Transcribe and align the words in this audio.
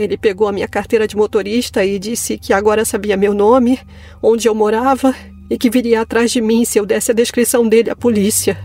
Ele 0.00 0.16
pegou 0.16 0.48
a 0.48 0.52
minha 0.52 0.66
carteira 0.66 1.06
de 1.06 1.14
motorista 1.14 1.84
e 1.84 1.98
disse 1.98 2.38
que 2.38 2.54
agora 2.54 2.86
sabia 2.86 3.18
meu 3.18 3.34
nome, 3.34 3.78
onde 4.22 4.48
eu 4.48 4.54
morava 4.54 5.14
e 5.50 5.58
que 5.58 5.68
viria 5.68 6.00
atrás 6.00 6.30
de 6.30 6.40
mim 6.40 6.64
se 6.64 6.78
eu 6.78 6.86
desse 6.86 7.10
a 7.10 7.14
descrição 7.14 7.68
dele 7.68 7.90
à 7.90 7.94
polícia. 7.94 8.56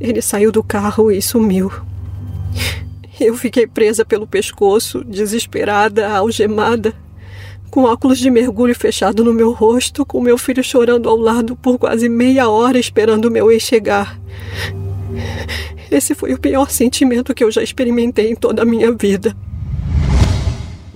Ele 0.00 0.22
saiu 0.22 0.52
do 0.52 0.62
carro 0.62 1.10
e 1.10 1.20
sumiu. 1.20 1.72
Eu 3.18 3.36
fiquei 3.36 3.66
presa 3.66 4.04
pelo 4.04 4.28
pescoço, 4.28 5.02
desesperada, 5.02 6.08
algemada, 6.08 6.94
com 7.68 7.82
óculos 7.82 8.20
de 8.20 8.30
mergulho 8.30 8.76
fechado 8.76 9.24
no 9.24 9.34
meu 9.34 9.50
rosto, 9.50 10.06
com 10.06 10.20
meu 10.20 10.38
filho 10.38 10.62
chorando 10.62 11.08
ao 11.08 11.16
lado 11.16 11.56
por 11.56 11.80
quase 11.80 12.08
meia 12.08 12.48
hora 12.48 12.78
esperando 12.78 13.28
meu 13.28 13.50
ex 13.50 13.64
chegar. 13.64 14.16
Esse 15.90 16.14
foi 16.14 16.32
o 16.32 16.38
pior 16.38 16.70
sentimento 16.70 17.34
que 17.34 17.42
eu 17.42 17.50
já 17.50 17.60
experimentei 17.60 18.30
em 18.30 18.36
toda 18.36 18.62
a 18.62 18.64
minha 18.64 18.92
vida. 18.92 19.36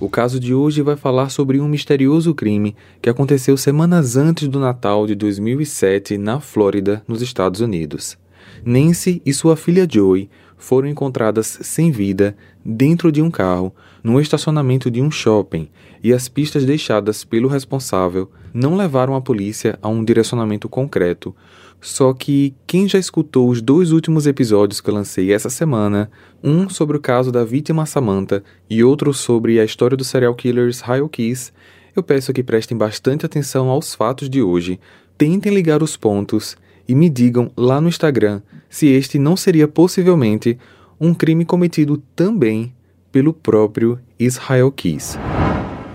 O 0.03 0.09
caso 0.09 0.37
de 0.37 0.53
hoje 0.53 0.81
vai 0.81 0.97
falar 0.97 1.29
sobre 1.29 1.61
um 1.61 1.67
misterioso 1.69 2.35
crime 2.35 2.75
que 3.01 3.09
aconteceu 3.09 3.55
semanas 3.55 4.17
antes 4.17 4.49
do 4.49 4.59
Natal 4.59 5.07
de 5.07 5.15
2007 5.15 6.17
na 6.17 6.41
Flórida, 6.41 7.01
nos 7.07 7.21
Estados 7.21 7.61
Unidos. 7.61 8.17
Nancy 8.65 9.21
e 9.25 9.31
sua 9.31 9.55
filha 9.55 9.87
Joey 9.89 10.29
foram 10.57 10.89
encontradas 10.89 11.57
sem 11.61 11.89
vida 11.89 12.35
dentro 12.65 13.13
de 13.13 13.21
um 13.21 13.31
carro 13.31 13.73
no 14.03 14.19
estacionamento 14.19 14.91
de 14.91 15.01
um 15.01 15.09
shopping 15.09 15.69
e 16.03 16.11
as 16.11 16.27
pistas 16.27 16.65
deixadas 16.65 17.23
pelo 17.23 17.47
responsável 17.47 18.29
não 18.53 18.75
levaram 18.75 19.15
a 19.15 19.21
polícia 19.21 19.77
a 19.81 19.89
um 19.89 20.03
direcionamento 20.03 20.69
concreto. 20.69 21.35
Só 21.81 22.13
que 22.13 22.53
quem 22.65 22.87
já 22.87 22.97
escutou 22.97 23.49
os 23.49 23.61
dois 23.61 23.91
últimos 23.91 24.25
episódios 24.25 24.79
que 24.79 24.89
eu 24.89 24.93
lancei 24.93 25.33
essa 25.33 25.49
semana, 25.49 26.09
um 26.41 26.69
sobre 26.69 26.95
o 26.95 26.99
caso 26.99 27.31
da 27.31 27.43
vítima 27.43 27.85
Samantha 27.85 28.43
e 28.69 28.83
outro 28.83 29.13
sobre 29.13 29.59
a 29.59 29.65
história 29.65 29.97
dos 29.97 30.07
serial 30.07 30.33
killers 30.33 30.81
Hyle 30.81 31.09
Keys, 31.09 31.51
eu 31.95 32.01
peço 32.01 32.31
que 32.31 32.43
prestem 32.43 32.77
bastante 32.77 33.25
atenção 33.25 33.69
aos 33.69 33.93
fatos 33.93 34.29
de 34.29 34.41
hoje, 34.41 34.79
tentem 35.17 35.53
ligar 35.53 35.83
os 35.83 35.97
pontos 35.97 36.55
e 36.87 36.95
me 36.95 37.09
digam 37.09 37.51
lá 37.55 37.79
no 37.81 37.89
Instagram 37.89 38.41
se 38.69 38.87
este 38.87 39.19
não 39.19 39.35
seria 39.35 39.67
possivelmente 39.67 40.57
um 40.99 41.13
crime 41.13 41.45
cometido 41.45 42.01
também 42.15 42.73
pelo 43.11 43.33
próprio 43.33 43.99
Israel 44.17 44.71
Keys. 44.71 45.17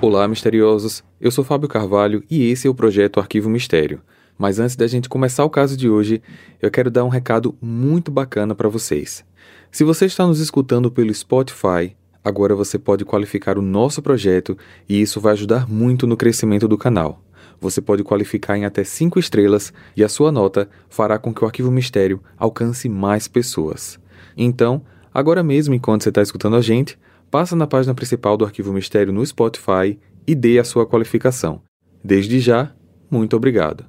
Olá, 0.01 0.29
misteriosos! 0.29 1.03
Eu 1.21 1.31
sou 1.31 1.43
Fábio 1.45 1.69
Carvalho 1.69 2.23
e 2.31 2.51
esse 2.51 2.67
é 2.67 2.71
o 2.71 2.75
projeto 2.75 3.19
Arquivo 3.19 3.51
Mistério. 3.51 4.01
Mas 4.39 4.61
antes 4.61 4.77
da 4.77 4.87
gente 4.87 5.09
começar 5.09 5.45
o 5.45 5.51
caso 5.51 5.77
de 5.77 5.89
hoje, 5.89 6.23
eu 6.63 6.71
quero 6.71 6.91
dar 6.91 7.05
um 7.05 7.09
recado 7.09 7.57
muito 7.61 8.11
bacana 8.11 8.55
para 8.55 8.69
vocês. 8.69 9.25
Se 9.73 9.83
você 9.83 10.07
está 10.07 10.27
nos 10.27 10.39
escutando 10.39 10.91
pelo 10.91 11.13
Spotify, 11.13 11.97
agora 12.25 12.55
você 12.55 12.79
pode 12.79 13.05
qualificar 13.05 13.59
o 13.59 13.63
nosso 13.63 14.01
projeto 14.01 14.57
e 14.89 15.01
isso 15.01 15.21
vai 15.21 15.33
ajudar 15.33 15.69
muito 15.69 16.07
no 16.07 16.17
crescimento 16.17 16.69
do 16.69 16.79
canal 16.79 17.23
você 17.61 17.81
pode 17.81 18.05
qualificar 18.05 18.57
em 18.57 18.65
até 18.65 18.85
5 18.85 19.19
estrelas 19.19 19.73
e 19.97 20.05
a 20.05 20.09
sua 20.09 20.31
nota 20.31 20.69
fará 20.89 21.19
com 21.19 21.33
que 21.33 21.43
o 21.43 21.47
Arquivo 21.47 21.71
Mistério 21.71 22.23
alcance 22.37 22.89
mais 22.89 23.27
pessoas. 23.27 23.99
Então, 24.37 24.83
agora 25.13 25.43
mesmo 25.43 25.75
enquanto 25.75 26.03
você 26.03 26.09
está 26.09 26.23
escutando 26.23 26.57
a 26.57 26.61
gente, 26.61 26.99
passa 27.31 27.55
na 27.55 27.67
página 27.67 27.95
principal 27.95 28.37
do 28.37 28.45
Arquivo 28.45 28.73
Mistério 28.73 29.13
no 29.13 29.25
Spotify 29.25 29.99
e 30.27 30.35
dê 30.35 30.59
a 30.59 30.65
sua 30.65 30.87
qualificação. 30.87 31.63
Desde 32.03 32.41
já, 32.41 32.73
muito 33.11 33.37
obrigado. 33.37 33.85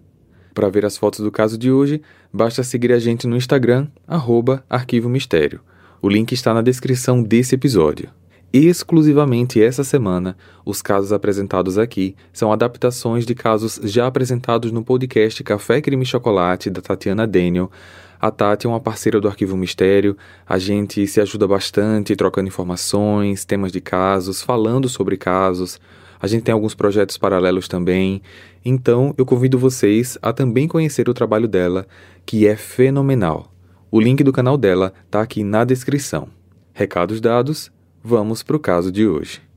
Para 0.53 0.69
ver 0.69 0.85
as 0.85 0.97
fotos 0.97 1.19
do 1.19 1.31
caso 1.31 1.57
de 1.57 1.71
hoje, 1.71 2.01
basta 2.33 2.63
seguir 2.63 2.91
a 2.91 2.99
gente 2.99 3.27
no 3.27 3.37
Instagram, 3.37 3.87
arroba 4.07 4.63
Arquivo 4.69 5.07
Mistério. 5.07 5.61
O 6.01 6.09
link 6.09 6.31
está 6.31 6.53
na 6.53 6.61
descrição 6.61 7.21
desse 7.21 7.55
episódio. 7.55 8.09
Exclusivamente 8.51 9.61
essa 9.61 9.83
semana, 9.83 10.35
os 10.65 10.81
casos 10.81 11.13
apresentados 11.13 11.77
aqui 11.77 12.15
são 12.33 12.51
adaptações 12.51 13.23
de 13.23 13.35
casos 13.35 13.79
já 13.83 14.07
apresentados 14.07 14.71
no 14.71 14.83
podcast 14.83 15.43
Café 15.43 15.81
Crime 15.81 16.03
Chocolate 16.03 16.69
da 16.69 16.81
Tatiana 16.81 17.27
Daniel. 17.27 17.69
A 18.19 18.29
Tati 18.31 18.67
é 18.67 18.69
uma 18.69 18.79
parceira 18.79 19.21
do 19.21 19.27
Arquivo 19.27 19.55
Mistério, 19.55 20.17
a 20.47 20.57
gente 20.57 21.07
se 21.07 21.21
ajuda 21.21 21.47
bastante 21.47 22.15
trocando 22.15 22.47
informações, 22.47 23.45
temas 23.45 23.71
de 23.71 23.79
casos, 23.79 24.41
falando 24.41 24.89
sobre 24.89 25.15
casos. 25.15 25.79
A 26.21 26.27
gente 26.27 26.43
tem 26.43 26.53
alguns 26.53 26.75
projetos 26.75 27.17
paralelos 27.17 27.67
também. 27.67 28.21
Então, 28.63 29.15
eu 29.17 29.25
convido 29.25 29.57
vocês 29.57 30.17
a 30.21 30.33
também 30.33 30.67
conhecer 30.67 31.07
o 31.07 31.13
trabalho 31.13 31.47
dela, 31.47 31.87
que 32.25 32.45
é 32.45 32.57
fenomenal. 32.57 33.53
O 33.89 34.01
link 34.01 34.21
do 34.21 34.33
canal 34.33 34.57
dela 34.57 34.93
está 35.05 35.21
aqui 35.21 35.43
na 35.43 35.63
descrição. 35.63 36.27
Recados 36.73 37.21
dados, 37.21 37.71
Vamos 38.03 38.43
para 38.43 38.55
o 38.55 38.59
caso 38.59 38.91
de 38.91 39.05
hoje. 39.05 39.48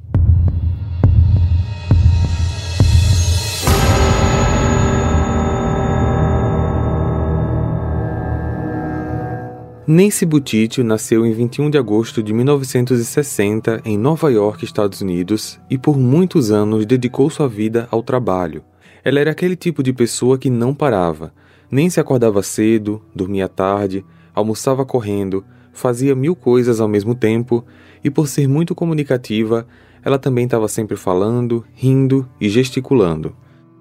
Nancy 9.95 10.25
Buttigieg 10.25 10.83
nasceu 10.83 11.27
em 11.27 11.35
21 11.35 11.69
de 11.69 11.77
agosto 11.77 12.23
de 12.23 12.33
1960 12.33 13.83
em 13.85 13.99
Nova 13.99 14.33
York, 14.33 14.65
Estados 14.65 15.03
Unidos, 15.03 15.61
e 15.69 15.77
por 15.77 15.99
muitos 15.99 16.51
anos 16.51 16.87
dedicou 16.87 17.29
sua 17.29 17.47
vida 17.47 17.89
ao 17.91 18.03
trabalho. 18.03 18.65
Ela 19.05 19.21
era 19.21 19.33
aquele 19.33 19.55
tipo 19.55 19.83
de 19.83 19.93
pessoa 19.93 20.39
que 20.39 20.49
não 20.49 20.75
parava, 20.75 21.35
nem 21.71 21.91
se 21.91 22.01
acordava 22.01 22.43
cedo, 22.43 23.03
dormia 23.15 23.51
tarde, 23.51 24.03
almoçava 24.35 24.83
correndo, 24.87 25.45
fazia 25.75 26.15
mil 26.15 26.35
coisas 26.35 26.81
ao 26.81 26.89
mesmo 26.89 27.15
tempo 27.15 27.63
e 28.03 28.09
por 28.09 28.29
ser 28.29 28.49
muito 28.49 28.75
comunicativa, 28.75 29.67
ela 30.03 30.19
também 30.19 30.47
estava 30.47 30.69
sempre 30.69 30.97
falando, 30.97 31.67
rindo 31.75 32.27
e 32.41 32.49
gesticulando. 32.49 33.37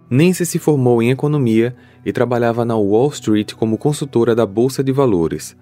Nancy 0.09 0.45
se 0.45 0.59
formou 0.59 1.01
em 1.01 1.09
economia 1.09 1.73
e 2.05 2.11
trabalhava 2.11 2.65
na 2.65 2.75
Wall 2.75 3.11
Street 3.11 3.53
como 3.53 3.77
consultora 3.77 4.35
da 4.35 4.45
Bolsa 4.45 4.83
de 4.83 4.91
Valores. 4.91 5.55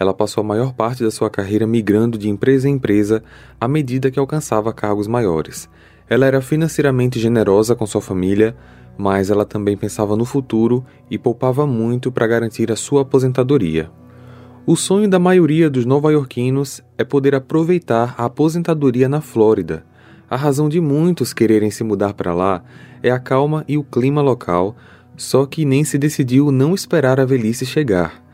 Ela 0.00 0.14
passou 0.14 0.40
a 0.40 0.46
maior 0.46 0.72
parte 0.72 1.04
da 1.04 1.10
sua 1.10 1.28
carreira 1.28 1.66
migrando 1.66 2.16
de 2.16 2.26
empresa 2.26 2.66
em 2.66 2.72
empresa 2.72 3.22
à 3.60 3.68
medida 3.68 4.10
que 4.10 4.18
alcançava 4.18 4.72
cargos 4.72 5.06
maiores. 5.06 5.68
Ela 6.08 6.24
era 6.24 6.40
financeiramente 6.40 7.20
generosa 7.20 7.76
com 7.76 7.86
sua 7.86 8.00
família, 8.00 8.56
mas 8.96 9.28
ela 9.28 9.44
também 9.44 9.76
pensava 9.76 10.16
no 10.16 10.24
futuro 10.24 10.82
e 11.10 11.18
poupava 11.18 11.66
muito 11.66 12.10
para 12.10 12.26
garantir 12.26 12.72
a 12.72 12.76
sua 12.76 13.02
aposentadoria. 13.02 13.90
O 14.64 14.74
sonho 14.74 15.06
da 15.06 15.18
maioria 15.18 15.68
dos 15.68 15.84
nova-iorquinos 15.84 16.82
é 16.96 17.04
poder 17.04 17.34
aproveitar 17.34 18.14
a 18.16 18.24
aposentadoria 18.24 19.06
na 19.06 19.20
Flórida. 19.20 19.84
A 20.30 20.36
razão 20.36 20.70
de 20.70 20.80
muitos 20.80 21.34
quererem 21.34 21.70
se 21.70 21.84
mudar 21.84 22.14
para 22.14 22.32
lá 22.32 22.64
é 23.02 23.10
a 23.10 23.18
calma 23.18 23.66
e 23.68 23.76
o 23.76 23.84
clima 23.84 24.22
local, 24.22 24.74
só 25.14 25.44
que 25.44 25.66
nem 25.66 25.84
se 25.84 25.98
decidiu 25.98 26.50
não 26.50 26.74
esperar 26.74 27.20
a 27.20 27.26
velhice 27.26 27.66
chegar. 27.66 28.29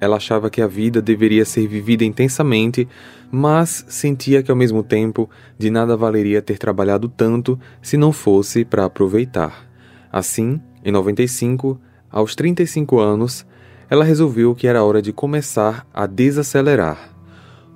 Ela 0.00 0.16
achava 0.16 0.48
que 0.48 0.62
a 0.62 0.66
vida 0.66 1.02
deveria 1.02 1.44
ser 1.44 1.66
vivida 1.66 2.04
intensamente, 2.04 2.86
mas 3.30 3.84
sentia 3.88 4.42
que 4.42 4.50
ao 4.50 4.56
mesmo 4.56 4.82
tempo 4.82 5.28
de 5.58 5.70
nada 5.70 5.96
valeria 5.96 6.40
ter 6.40 6.58
trabalhado 6.58 7.08
tanto 7.08 7.58
se 7.82 7.96
não 7.96 8.12
fosse 8.12 8.64
para 8.64 8.84
aproveitar. 8.84 9.68
Assim, 10.12 10.60
em 10.84 10.92
95, 10.92 11.80
aos 12.10 12.34
35 12.34 12.98
anos, 12.98 13.46
ela 13.90 14.04
resolveu 14.04 14.54
que 14.54 14.66
era 14.66 14.84
hora 14.84 15.02
de 15.02 15.12
começar 15.12 15.86
a 15.92 16.06
desacelerar. 16.06 17.16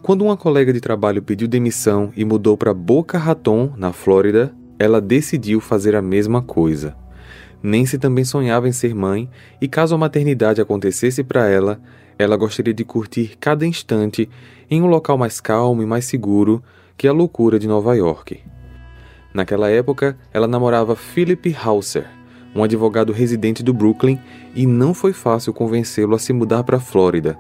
Quando 0.03 0.25
uma 0.25 0.37
colega 0.37 0.73
de 0.73 0.81
trabalho 0.81 1.23
pediu 1.23 1.47
demissão 1.47 2.13
e 2.17 2.25
mudou 2.25 2.57
para 2.57 2.75
Boca 2.75 3.19
Raton, 3.19 3.73
na 3.77 3.93
Flórida, 3.93 4.55
ela 4.79 5.01
decidiu 5.01 5.61
fazer 5.61 5.95
a 5.95 6.03
mesma 6.03 6.43
coisa. 6.43 6.97
Nancy 7.63 7.99
também 7.99 8.25
sonhava 8.25 8.69
em 8.69 8.73
ser 8.73 8.95
mãe 8.95 9.31
e, 9.61 9.69
caso 9.69 9.95
a 9.95 9.99
maternidade 9.99 10.61
acontecesse 10.61 11.23
para 11.23 11.49
ela, 11.49 11.81
ela 12.23 12.37
gostaria 12.37 12.73
de 12.73 12.85
curtir 12.85 13.37
cada 13.39 13.67
instante 13.67 14.29
em 14.71 14.81
um 14.81 14.87
local 14.87 15.19
mais 15.19 15.41
calmo 15.41 15.83
e 15.83 15.87
mais 15.87 16.05
seguro 16.05 16.63
que 16.97 17.09
a 17.09 17.13
loucura 17.13 17.59
de 17.59 17.67
Nova 17.67 17.95
York. 17.95 18.41
Naquela 19.35 19.69
época, 19.71 20.17
ela 20.33 20.47
namorava 20.47 20.95
Philip 20.95 21.57
Hauser, 21.65 22.07
um 22.55 22.63
advogado 22.63 23.13
residente 23.13 23.63
do 23.63 23.73
Brooklyn, 23.73 24.19
e 24.55 24.67
não 24.67 24.93
foi 24.93 25.13
fácil 25.13 25.53
convencê-lo 25.53 26.15
a 26.15 26.19
se 26.19 26.33
mudar 26.33 26.63
para 26.65 26.77
a 26.77 26.81
Flórida. 26.81 27.39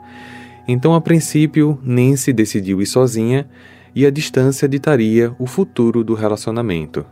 Então, 0.66 0.94
a 0.94 1.00
princípio, 1.00 1.78
Nancy 1.82 2.32
decidiu 2.32 2.80
ir 2.80 2.86
sozinha 2.86 3.48
e 3.94 4.06
a 4.06 4.10
distância 4.10 4.68
ditaria 4.68 5.34
o 5.38 5.46
futuro 5.46 6.02
do 6.02 6.14
relacionamento. 6.14 7.04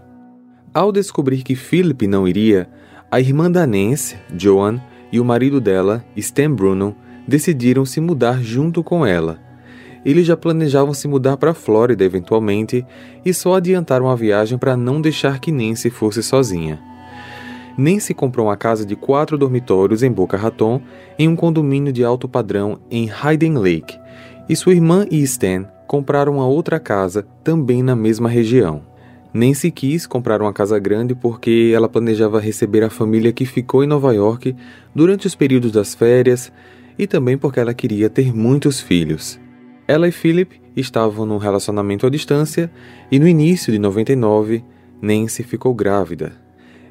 Ao 0.72 0.90
descobrir 0.90 1.42
que 1.42 1.54
Philip 1.54 2.06
não 2.06 2.26
iria, 2.26 2.68
a 3.10 3.20
irmã 3.20 3.50
da 3.50 3.66
Nancy, 3.66 4.16
Joan, 4.36 4.80
e 5.12 5.18
o 5.18 5.24
marido 5.24 5.60
dela, 5.60 6.04
Stan 6.16 6.52
Bruno, 6.54 6.96
decidiram 7.30 7.86
se 7.86 8.00
mudar 8.00 8.42
junto 8.42 8.82
com 8.82 9.06
ela. 9.06 9.38
Eles 10.04 10.26
já 10.26 10.36
planejavam 10.36 10.92
se 10.92 11.06
mudar 11.06 11.36
para 11.36 11.52
a 11.52 11.54
Flórida 11.54 12.04
eventualmente 12.04 12.84
e 13.24 13.32
só 13.32 13.54
adiantaram 13.54 14.08
a 14.08 14.16
viagem 14.16 14.58
para 14.58 14.76
não 14.76 15.00
deixar 15.00 15.38
que 15.38 15.52
Nancy 15.52 15.90
fosse 15.90 16.22
sozinha 16.22 16.90
se 17.98 18.12
comprou 18.12 18.46
uma 18.46 18.56
casa 18.56 18.84
de 18.84 18.94
quatro 18.94 19.38
dormitórios 19.38 20.02
em 20.02 20.12
Boca 20.12 20.36
Raton, 20.36 20.82
em 21.18 21.28
um 21.28 21.36
condomínio 21.36 21.92
de 21.92 22.04
alto 22.04 22.28
padrão 22.28 22.78
em 22.90 23.10
Hayden 23.10 23.56
Lake, 23.56 23.98
e 24.48 24.56
sua 24.56 24.74
irmã 24.74 25.06
e 25.10 25.22
Stan 25.22 25.66
compraram 25.86 26.34
uma 26.34 26.46
outra 26.46 26.78
casa 26.78 27.26
também 27.42 27.82
na 27.82 27.96
mesma 27.96 28.28
região. 28.28 28.82
Nancy 29.32 29.70
quis 29.70 30.06
comprar 30.06 30.42
uma 30.42 30.52
casa 30.52 30.78
grande 30.78 31.14
porque 31.14 31.72
ela 31.74 31.88
planejava 31.88 32.40
receber 32.40 32.82
a 32.82 32.90
família 32.90 33.32
que 33.32 33.46
ficou 33.46 33.82
em 33.82 33.86
Nova 33.86 34.12
York 34.12 34.54
durante 34.94 35.26
os 35.26 35.36
períodos 35.36 35.70
das 35.72 35.94
férias 35.94 36.52
e 36.98 37.06
também 37.06 37.36
porque 37.36 37.60
ela 37.60 37.74
queria 37.74 38.10
ter 38.10 38.34
muitos 38.34 38.80
filhos. 38.80 39.40
Ela 39.86 40.08
e 40.08 40.12
Philip 40.12 40.60
estavam 40.76 41.26
num 41.26 41.36
relacionamento 41.36 42.06
à 42.06 42.10
distância 42.10 42.70
e 43.10 43.18
no 43.18 43.26
início 43.26 43.72
de 43.72 43.78
99, 43.78 44.64
Nancy 45.02 45.42
ficou 45.42 45.74
grávida. 45.74 46.32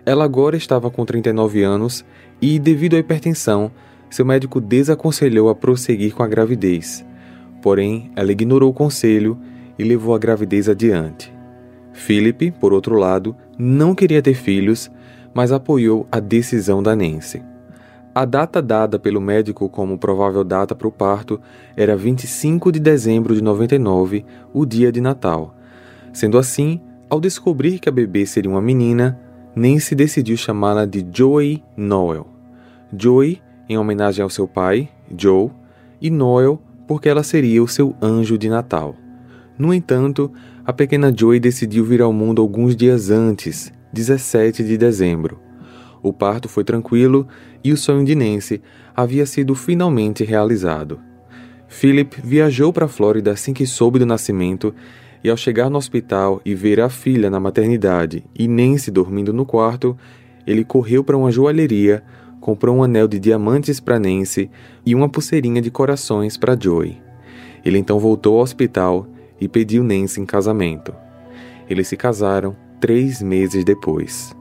Ela 0.05 0.25
agora 0.25 0.57
estava 0.57 0.89
com 0.89 1.05
39 1.05 1.63
anos 1.63 2.03
e, 2.41 2.57
devido 2.59 2.95
à 2.95 2.99
hipertensão, 2.99 3.71
seu 4.09 4.25
médico 4.25 4.59
desaconselhou 4.59 5.49
a 5.49 5.55
prosseguir 5.55 6.13
com 6.13 6.23
a 6.23 6.27
gravidez. 6.27 7.05
Porém, 7.61 8.11
ela 8.15 8.31
ignorou 8.31 8.71
o 8.71 8.73
conselho 8.73 9.37
e 9.77 9.83
levou 9.83 10.15
a 10.15 10.19
gravidez 10.19 10.67
adiante. 10.67 11.31
Philip, 11.93 12.51
por 12.51 12.73
outro 12.73 12.95
lado, 12.95 13.35
não 13.57 13.93
queria 13.93 14.21
ter 14.21 14.33
filhos, 14.33 14.89
mas 15.33 15.51
apoiou 15.51 16.07
a 16.11 16.19
decisão 16.19 16.81
da 16.81 16.95
Nancy. 16.95 17.41
A 18.13 18.25
data 18.25 18.61
dada 18.61 18.97
pelo 18.97 19.21
médico 19.21 19.69
como 19.69 19.97
provável 19.97 20.43
data 20.43 20.73
para 20.73 20.87
o 20.87 20.91
parto 20.91 21.39
era 21.77 21.95
25 21.95 22.71
de 22.71 22.79
dezembro 22.79 23.35
de 23.35 23.41
99, 23.41 24.25
o 24.51 24.65
dia 24.65 24.91
de 24.91 24.99
Natal. 24.99 25.55
Sendo 26.11 26.37
assim, 26.37 26.81
ao 27.07 27.19
descobrir 27.19 27.77
que 27.79 27.87
a 27.87 27.91
bebê 27.91 28.25
seria 28.25 28.49
uma 28.49 28.61
menina, 28.61 29.19
Nancy 29.55 29.93
decidiu 29.93 30.35
chamá-la 30.37 30.85
de 30.85 31.05
Joey 31.11 31.63
Noel. 31.77 32.27
Joey, 32.97 33.41
em 33.67 33.77
homenagem 33.77 34.23
ao 34.23 34.29
seu 34.29 34.47
pai, 34.47 34.89
Joe, 35.15 35.51
e 36.01 36.09
Noel, 36.09 36.59
porque 36.87 37.07
ela 37.07 37.21
seria 37.21 37.61
o 37.61 37.67
seu 37.67 37.95
anjo 38.01 38.37
de 38.37 38.49
Natal. 38.49 38.95
No 39.57 39.71
entanto, 39.73 40.31
a 40.65 40.73
pequena 40.73 41.13
Joey 41.15 41.39
decidiu 41.39 41.85
vir 41.85 42.01
ao 42.01 42.11
mundo 42.11 42.41
alguns 42.41 42.75
dias 42.75 43.11
antes, 43.11 43.71
17 43.93 44.63
de 44.63 44.77
dezembro. 44.77 45.48
O 46.01 46.13
parto 46.13 46.47
foi 46.47 46.63
tranquilo 46.63 47.27
e 47.63 47.71
o 47.71 47.77
sonho 47.77 48.05
de 48.05 48.15
Nancy 48.15 48.61
havia 48.95 49.25
sido 49.25 49.53
finalmente 49.55 50.23
realizado. 50.23 50.99
Philip 51.67 52.19
viajou 52.23 52.73
para 52.73 52.85
a 52.85 52.89
Flórida 52.89 53.31
assim 53.31 53.53
que 53.53 53.65
soube 53.65 53.99
do 53.99 54.05
nascimento 54.05 54.73
e 55.23 55.29
ao 55.29 55.37
chegar 55.37 55.69
no 55.69 55.77
hospital 55.77 56.41
e 56.45 56.55
ver 56.55 56.79
a 56.79 56.89
filha 56.89 57.29
na 57.29 57.39
maternidade 57.39 58.23
e 58.33 58.47
Nancy 58.47 58.89
dormindo 58.89 59.33
no 59.33 59.45
quarto, 59.45 59.97
ele 60.47 60.63
correu 60.63 61.03
para 61.03 61.17
uma 61.17 61.31
joalheria, 61.31 62.03
comprou 62.39 62.77
um 62.77 62.83
anel 62.83 63.07
de 63.07 63.19
diamantes 63.19 63.79
para 63.79 63.99
Nancy 63.99 64.49
e 64.85 64.95
uma 64.95 65.09
pulseirinha 65.09 65.61
de 65.61 65.69
corações 65.69 66.37
para 66.37 66.57
Joey. 66.59 66.99
Ele 67.63 67.77
então 67.77 67.99
voltou 67.99 68.37
ao 68.37 68.43
hospital 68.43 69.05
e 69.39 69.47
pediu 69.47 69.83
Nancy 69.83 70.21
em 70.21 70.25
casamento. 70.25 70.95
Eles 71.69 71.87
se 71.87 71.97
casaram 71.97 72.55
três 72.79 73.21
meses 73.21 73.63
depois. 73.63 74.38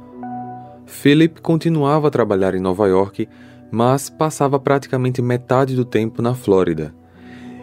Philip 0.89 1.43
continuava 1.43 2.09
a 2.09 2.11
trabalhar 2.11 2.55
em 2.55 2.61
Nova 2.61 2.89
York, 2.89 3.29
mas 3.71 4.09
passava 4.09 4.59
praticamente 4.59 5.21
metade 5.21 5.77
do 5.77 5.85
tempo 5.85 6.23
na 6.23 6.35
Flórida. 6.35 6.95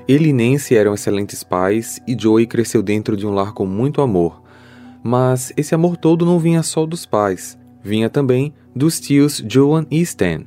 Ele 0.07 0.29
e 0.29 0.33
Nancy 0.33 0.75
eram 0.75 0.93
excelentes 0.93 1.43
pais 1.43 1.99
e 2.07 2.15
Joey 2.17 2.45
cresceu 2.45 2.83
dentro 2.83 3.17
de 3.17 3.25
um 3.25 3.33
lar 3.33 3.51
com 3.51 3.65
muito 3.65 3.99
amor. 3.99 4.43
Mas 5.03 5.51
esse 5.57 5.73
amor 5.73 5.97
todo 5.97 6.23
não 6.25 6.37
vinha 6.37 6.61
só 6.61 6.85
dos 6.85 7.05
pais, 7.05 7.57
vinha 7.83 8.09
também 8.09 8.53
dos 8.75 8.99
tios 8.99 9.43
Joan 9.49 9.87
e 9.89 9.99
Stan. 10.01 10.43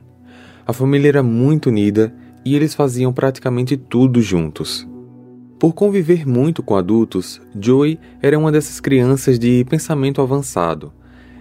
A 0.64 0.72
família 0.72 1.08
era 1.08 1.22
muito 1.22 1.70
unida 1.70 2.14
e 2.44 2.54
eles 2.54 2.74
faziam 2.74 3.12
praticamente 3.12 3.76
tudo 3.76 4.22
juntos. 4.22 4.86
Por 5.58 5.72
conviver 5.72 6.24
muito 6.24 6.62
com 6.62 6.76
adultos, 6.76 7.40
Joey 7.60 7.98
era 8.22 8.38
uma 8.38 8.52
dessas 8.52 8.78
crianças 8.78 9.36
de 9.36 9.64
pensamento 9.68 10.22
avançado. 10.22 10.92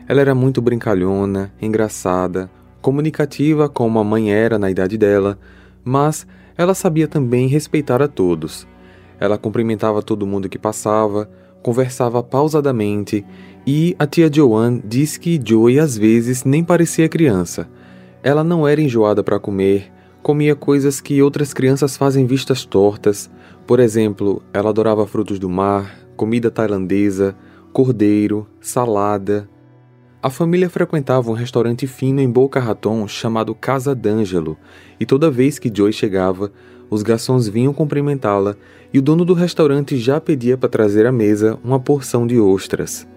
Ela 0.07 0.21
era 0.21 0.33
muito 0.33 0.61
brincalhona, 0.61 1.53
engraçada, 1.61 2.49
comunicativa 2.81 3.67
como 3.67 3.99
a 3.99 4.03
mãe 4.03 4.31
era 4.31 4.57
na 4.57 4.71
idade 4.71 4.97
dela, 4.97 5.37
mas 5.83 6.25
ela 6.57 6.73
sabia 6.73 7.07
também 7.07 7.47
respeitar 7.47 8.01
a 8.01 8.07
todos. 8.07 8.65
Ela 9.19 9.37
cumprimentava 9.37 10.01
todo 10.01 10.25
mundo 10.25 10.47
que 10.47 10.57
passava, 10.57 11.29
conversava 11.61 12.23
pausadamente 12.23 13.25
e 13.65 13.95
a 13.99 14.07
tia 14.07 14.31
Joanne 14.33 14.81
diz 14.85 15.17
que 15.17 15.41
Joey 15.43 15.79
às 15.79 15.97
vezes 15.97 16.45
nem 16.45 16.63
parecia 16.63 17.09
criança. 17.09 17.67
Ela 18.23 18.43
não 18.43 18.67
era 18.67 18.81
enjoada 18.81 19.21
para 19.21 19.39
comer, 19.39 19.91
comia 20.23 20.55
coisas 20.55 21.01
que 21.01 21.21
outras 21.21 21.53
crianças 21.53 21.97
fazem 21.97 22.25
vistas 22.25 22.63
tortas, 22.63 23.29
por 23.67 23.81
exemplo, 23.81 24.41
ela 24.53 24.69
adorava 24.69 25.05
frutos 25.05 25.37
do 25.37 25.49
mar, 25.49 25.99
comida 26.15 26.49
tailandesa, 26.49 27.35
cordeiro, 27.73 28.47
salada. 28.61 29.49
A 30.19 30.31
família 30.31 30.67
frequentava 30.67 31.29
um 31.29 31.35
restaurante 31.35 31.85
fino 31.85 32.19
em 32.19 32.27
Boca 32.27 32.59
Raton 32.59 33.07
chamado 33.07 33.53
Casa 33.53 33.93
d'Angelo, 33.93 34.57
e 34.99 35.05
toda 35.05 35.29
vez 35.29 35.59
que 35.59 35.71
Joy 35.71 35.93
chegava, 35.93 36.51
os 36.89 37.03
garçons 37.03 37.47
vinham 37.47 37.71
cumprimentá-la 37.71 38.55
e 38.91 38.97
o 38.97 39.01
dono 39.01 39.23
do 39.23 39.35
restaurante 39.35 39.95
já 39.95 40.19
pedia 40.19 40.57
para 40.57 40.69
trazer 40.69 41.05
à 41.05 41.11
mesa 41.11 41.59
uma 41.63 41.79
porção 41.79 42.25
de 42.25 42.39
ostras. 42.39 43.07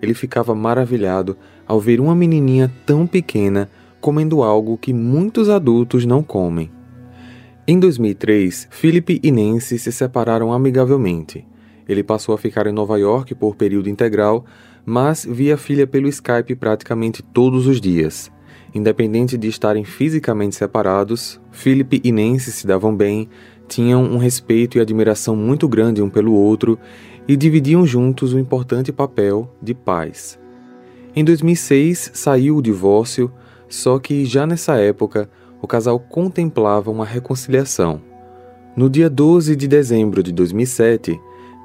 Ele 0.00 0.14
ficava 0.14 0.54
maravilhado 0.54 1.36
ao 1.66 1.80
ver 1.80 2.00
uma 2.00 2.14
menininha 2.14 2.72
tão 2.86 3.04
pequena 3.04 3.68
comendo 4.00 4.40
algo 4.40 4.78
que 4.78 4.92
muitos 4.92 5.48
adultos 5.48 6.06
não 6.06 6.22
comem. 6.22 6.70
Em 7.66 7.80
2003, 7.80 8.68
Philip 8.70 9.18
e 9.24 9.32
Nancy 9.32 9.76
se 9.76 9.90
separaram 9.90 10.52
amigavelmente. 10.52 11.44
Ele 11.88 12.04
passou 12.04 12.34
a 12.34 12.38
ficar 12.38 12.66
em 12.66 12.72
Nova 12.72 12.98
York 12.98 13.34
por 13.34 13.56
período 13.56 13.88
integral, 13.88 14.44
mas 14.84 15.26
via 15.28 15.54
a 15.54 15.58
filha 15.58 15.86
pelo 15.86 16.08
Skype 16.08 16.54
praticamente 16.54 17.22
todos 17.22 17.66
os 17.66 17.80
dias. 17.80 18.30
Independente 18.74 19.38
de 19.38 19.48
estarem 19.48 19.84
fisicamente 19.84 20.56
separados, 20.56 21.40
Philip 21.52 22.00
e 22.02 22.10
Nancy 22.10 22.50
se 22.50 22.66
davam 22.66 22.94
bem, 22.94 23.28
tinham 23.68 24.02
um 24.02 24.18
respeito 24.18 24.76
e 24.76 24.80
admiração 24.80 25.36
muito 25.36 25.68
grande 25.68 26.02
um 26.02 26.10
pelo 26.10 26.32
outro 26.32 26.78
e 27.26 27.36
dividiam 27.36 27.86
juntos 27.86 28.32
o 28.32 28.38
importante 28.38 28.92
papel 28.92 29.48
de 29.62 29.74
pais. 29.74 30.38
Em 31.16 31.24
2006 31.24 32.10
saiu 32.12 32.56
o 32.56 32.62
divórcio, 32.62 33.32
só 33.68 33.98
que 33.98 34.24
já 34.24 34.46
nessa 34.46 34.74
época 34.76 35.30
o 35.62 35.66
casal 35.66 35.98
contemplava 35.98 36.90
uma 36.90 37.04
reconciliação. 37.04 38.02
No 38.76 38.90
dia 38.90 39.08
12 39.08 39.54
de 39.54 39.68
dezembro 39.68 40.22
de 40.22 40.32
2007, 40.32 41.18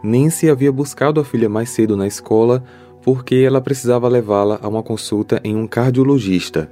Nancy 0.04 0.50
havia 0.50 0.72
buscado 0.72 1.19
a 1.19 1.25
filha 1.25 1.50
mais 1.50 1.69
cedo 1.72 1.98
na 1.98 2.07
escola 2.07 2.63
porque 3.11 3.38
ela 3.38 3.59
precisava 3.59 4.07
levá-la 4.07 4.60
a 4.62 4.67
uma 4.67 4.84
consulta 4.84 5.41
em 5.43 5.55
um 5.55 5.65
cardiologista. 5.65 6.69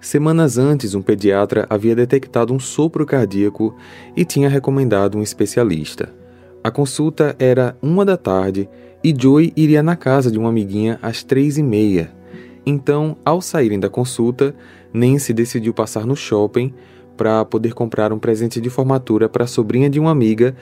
Semanas 0.00 0.58
antes, 0.58 0.96
um 0.96 1.00
pediatra 1.00 1.64
havia 1.70 1.94
detectado 1.94 2.52
um 2.52 2.58
sopro 2.58 3.06
cardíaco 3.06 3.72
e 4.16 4.24
tinha 4.24 4.48
recomendado 4.48 5.16
um 5.16 5.22
especialista. 5.22 6.12
A 6.64 6.72
consulta 6.72 7.36
era 7.38 7.76
uma 7.80 8.04
da 8.04 8.16
tarde 8.16 8.68
e 9.04 9.14
Joy 9.16 9.52
iria 9.56 9.80
na 9.80 9.94
casa 9.94 10.28
de 10.28 10.36
uma 10.40 10.48
amiguinha 10.48 10.98
às 11.00 11.22
três 11.22 11.56
e 11.56 11.62
meia. 11.62 12.10
Então, 12.66 13.16
ao 13.24 13.40
saírem 13.40 13.78
da 13.78 13.88
consulta, 13.88 14.56
Nancy 14.92 15.32
decidiu 15.32 15.72
passar 15.72 16.04
no 16.04 16.16
shopping 16.16 16.74
para 17.16 17.44
poder 17.44 17.74
comprar 17.74 18.12
um 18.12 18.18
presente 18.18 18.60
de 18.60 18.68
formatura 18.68 19.28
para 19.28 19.44
a 19.44 19.46
sobrinha 19.46 19.88
de 19.88 20.00
uma 20.00 20.10
amiga 20.10 20.56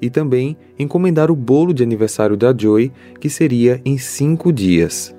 e 0.00 0.10
também 0.10 0.56
encomendar 0.78 1.30
o 1.30 1.36
bolo 1.36 1.72
de 1.72 1.82
aniversário 1.82 2.36
da 2.36 2.54
Joy, 2.56 2.92
que 3.20 3.28
seria 3.28 3.80
em 3.84 3.98
cinco 3.98 4.52
dias. 4.52 5.14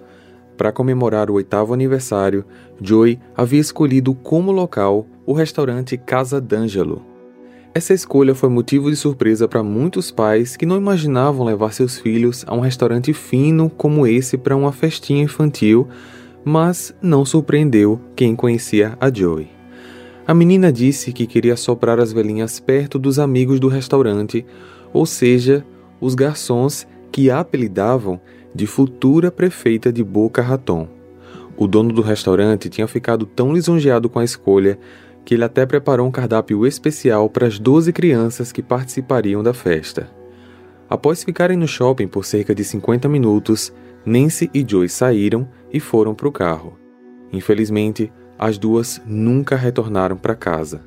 Para 0.57 0.71
comemorar 0.71 1.29
o 1.29 1.35
oitavo 1.35 1.73
aniversário, 1.73 2.45
Joy 2.81 3.19
havia 3.35 3.59
escolhido 3.59 4.13
como 4.13 4.51
local 4.51 5.05
o 5.25 5.33
restaurante 5.33 5.97
Casa 5.97 6.39
d'Angelo. 6.39 7.01
Essa 7.73 7.93
escolha 7.93 8.35
foi 8.35 8.50
motivo 8.50 8.89
de 8.89 8.97
surpresa 8.97 9.47
para 9.47 9.63
muitos 9.63 10.11
pais 10.11 10.57
que 10.57 10.65
não 10.65 10.75
imaginavam 10.75 11.45
levar 11.45 11.73
seus 11.73 11.97
filhos 11.97 12.43
a 12.47 12.53
um 12.53 12.59
restaurante 12.59 13.13
fino 13.13 13.69
como 13.69 14.05
esse 14.05 14.38
para 14.38 14.55
uma 14.55 14.73
festinha 14.73 15.23
infantil 15.23 15.88
mas 16.43 16.93
não 17.01 17.23
surpreendeu 17.23 18.00
quem 18.15 18.35
conhecia 18.35 18.97
a 19.00 19.13
Joey. 19.13 19.61
A 20.25 20.33
menina 20.33 20.71
disse 20.71 21.11
que 21.11 21.25
queria 21.25 21.57
soprar 21.57 21.99
as 21.99 22.13
velhinhas 22.13 22.59
perto 22.59 22.99
dos 22.99 23.17
amigos 23.17 23.59
do 23.59 23.67
restaurante, 23.67 24.45
ou 24.93 25.05
seja, 25.05 25.65
os 25.99 26.13
garçons 26.13 26.87
que 27.11 27.29
a 27.29 27.39
apelidavam 27.39 28.21
de 28.53 28.67
futura 28.67 29.31
prefeita 29.31 29.91
de 29.91 30.03
Boca 30.03 30.41
Raton. 30.41 30.87
O 31.57 31.67
dono 31.67 31.93
do 31.93 32.01
restaurante 32.01 32.69
tinha 32.69 32.87
ficado 32.87 33.25
tão 33.25 33.53
lisonjeado 33.53 34.09
com 34.09 34.19
a 34.19 34.23
escolha 34.23 34.79
que 35.25 35.35
ele 35.35 35.43
até 35.43 35.65
preparou 35.65 36.07
um 36.07 36.11
cardápio 36.11 36.65
especial 36.65 37.29
para 37.29 37.47
as 37.47 37.59
12 37.59 37.91
crianças 37.93 38.51
que 38.51 38.61
participariam 38.61 39.43
da 39.43 39.53
festa. 39.53 40.09
Após 40.89 41.23
ficarem 41.23 41.57
no 41.57 41.67
shopping 41.67 42.07
por 42.07 42.25
cerca 42.25 42.53
de 42.53 42.63
50 42.63 43.07
minutos, 43.07 43.73
Nancy 44.05 44.49
e 44.53 44.65
Joy 44.67 44.89
saíram 44.89 45.47
e 45.71 45.79
foram 45.79 46.13
para 46.13 46.27
o 46.27 46.31
carro. 46.31 46.77
Infelizmente, 47.31 48.11
as 48.41 48.57
duas 48.57 49.00
nunca 49.05 49.55
retornaram 49.55 50.17
para 50.17 50.33
casa. 50.33 50.81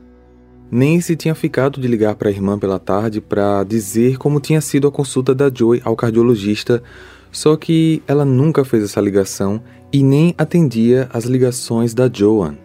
Nancy 0.71 1.15
tinha 1.15 1.37
ficado 1.37 1.81
de 1.81 1.87
ligar 1.87 2.17
para 2.17 2.29
a 2.29 2.33
irmã 2.33 2.59
pela 2.59 2.81
tarde 2.81 3.21
para 3.21 3.63
dizer 3.63 4.19
como 4.19 4.41
tinha 4.41 4.61
sido 4.61 4.89
a 4.89 4.91
consulta 4.91 5.33
da 5.33 5.49
Joy 5.49 5.81
ao 5.85 5.95
cardiologista, 5.95 6.83
Só 7.31 7.57
que 7.57 8.01
ela 8.07 8.25
nunca 8.25 8.65
fez 8.65 8.85
essa 8.85 9.01
ligação 9.01 9.61
e 9.93 10.05
nem 10.05 10.37
atendia 10.39 11.09
as 11.13 11.25
ligações 11.25 11.93
da 11.93 12.09
Joan. 12.09 12.57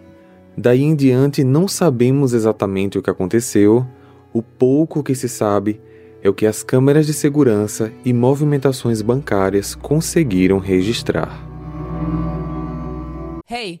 Daí 0.56 0.82
em 0.82 0.94
diante 0.94 1.42
não 1.42 1.66
sabemos 1.66 2.32
exatamente 2.32 2.96
o 2.96 3.02
que 3.02 3.10
aconteceu, 3.10 3.84
o 4.32 4.40
pouco 4.40 5.02
que 5.02 5.12
se 5.16 5.28
sabe 5.28 5.80
é 6.22 6.28
o 6.28 6.34
que 6.34 6.46
as 6.46 6.62
câmeras 6.62 7.04
de 7.04 7.12
segurança 7.12 7.92
e 8.04 8.12
movimentações 8.12 9.02
bancárias 9.02 9.74
conseguiram 9.74 10.58
registrar. 10.58 11.44
Hey, 13.50 13.80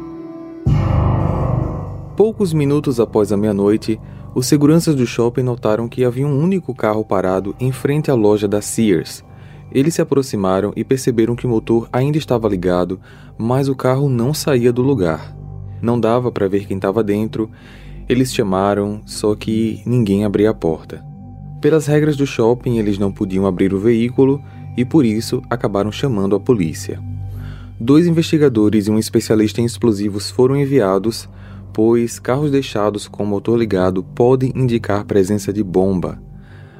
Poucos 2.23 2.53
minutos 2.53 2.99
após 2.99 3.31
a 3.31 3.35
meia-noite, 3.35 3.99
os 4.35 4.45
seguranças 4.45 4.93
do 4.93 5.07
shopping 5.07 5.41
notaram 5.41 5.89
que 5.89 6.05
havia 6.05 6.27
um 6.27 6.39
único 6.39 6.71
carro 6.71 7.03
parado 7.03 7.55
em 7.59 7.71
frente 7.71 8.11
à 8.11 8.13
loja 8.13 8.47
da 8.47 8.61
Sears. 8.61 9.25
Eles 9.71 9.95
se 9.95 10.03
aproximaram 10.03 10.71
e 10.75 10.83
perceberam 10.83 11.35
que 11.35 11.47
o 11.47 11.49
motor 11.49 11.89
ainda 11.91 12.19
estava 12.19 12.47
ligado, 12.47 12.99
mas 13.39 13.67
o 13.67 13.75
carro 13.75 14.07
não 14.07 14.35
saía 14.35 14.71
do 14.71 14.83
lugar. 14.83 15.35
Não 15.81 15.99
dava 15.99 16.31
para 16.31 16.47
ver 16.47 16.67
quem 16.67 16.77
estava 16.77 17.03
dentro. 17.03 17.49
Eles 18.07 18.31
chamaram, 18.31 19.01
só 19.03 19.33
que 19.33 19.81
ninguém 19.83 20.23
abria 20.23 20.51
a 20.51 20.53
porta. 20.53 21.03
Pelas 21.59 21.87
regras 21.87 22.15
do 22.15 22.27
shopping, 22.27 22.77
eles 22.77 22.99
não 22.99 23.11
podiam 23.11 23.47
abrir 23.47 23.73
o 23.73 23.79
veículo 23.79 24.39
e 24.77 24.85
por 24.85 25.05
isso 25.05 25.41
acabaram 25.49 25.91
chamando 25.91 26.35
a 26.35 26.39
polícia. 26.39 27.01
Dois 27.79 28.05
investigadores 28.05 28.85
e 28.85 28.91
um 28.91 28.99
especialista 28.99 29.59
em 29.59 29.65
explosivos 29.65 30.29
foram 30.29 30.55
enviados 30.55 31.27
pois 31.73 32.19
carros 32.19 32.51
deixados 32.51 33.07
com 33.07 33.23
o 33.23 33.27
motor 33.27 33.57
ligado 33.57 34.03
podem 34.03 34.51
indicar 34.55 35.05
presença 35.05 35.51
de 35.53 35.63
bomba. 35.63 36.21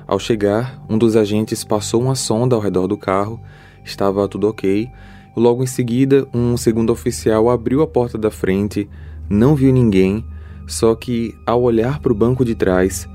Ao 0.08 0.20
chegar, 0.20 0.84
um 0.90 0.98
dos 0.98 1.16
agentes 1.16 1.64
passou 1.64 2.02
uma 2.02 2.16
sonda 2.16 2.56
ao 2.56 2.62
redor 2.62 2.88
do 2.88 2.98
carro, 2.98 3.40
estava 3.86 4.28
tudo 4.28 4.50
ok. 4.50 4.90
Logo 5.36 5.64
em 5.64 5.68
seguida, 5.68 6.28
um 6.34 6.58
segundo 6.58 6.92
oficial 6.92 7.50
abriu 7.50 7.82
a 7.82 7.88
porta 7.88 8.18
da 8.18 8.30
frente, 8.30 8.90
não 9.30 9.56
viu 9.56 9.72
ninguém, 9.72 10.26
só 10.68 10.94
que, 10.96 11.34
ao 11.46 11.62
olhar 11.62 12.00
para 12.00 12.12
o 12.12 12.16
banco 12.16 12.44
de 12.44 12.56
trás, 12.56 13.08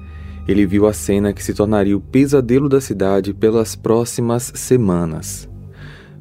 ele 0.48 0.64
viu 0.64 0.86
a 0.86 0.92
cena 0.92 1.32
que 1.32 1.42
se 1.42 1.52
tornaria 1.52 1.96
o 1.96 2.00
pesadelo 2.00 2.68
da 2.68 2.80
cidade 2.80 3.34
pelas 3.34 3.76
próximas 3.76 4.52
semanas. 4.54 5.48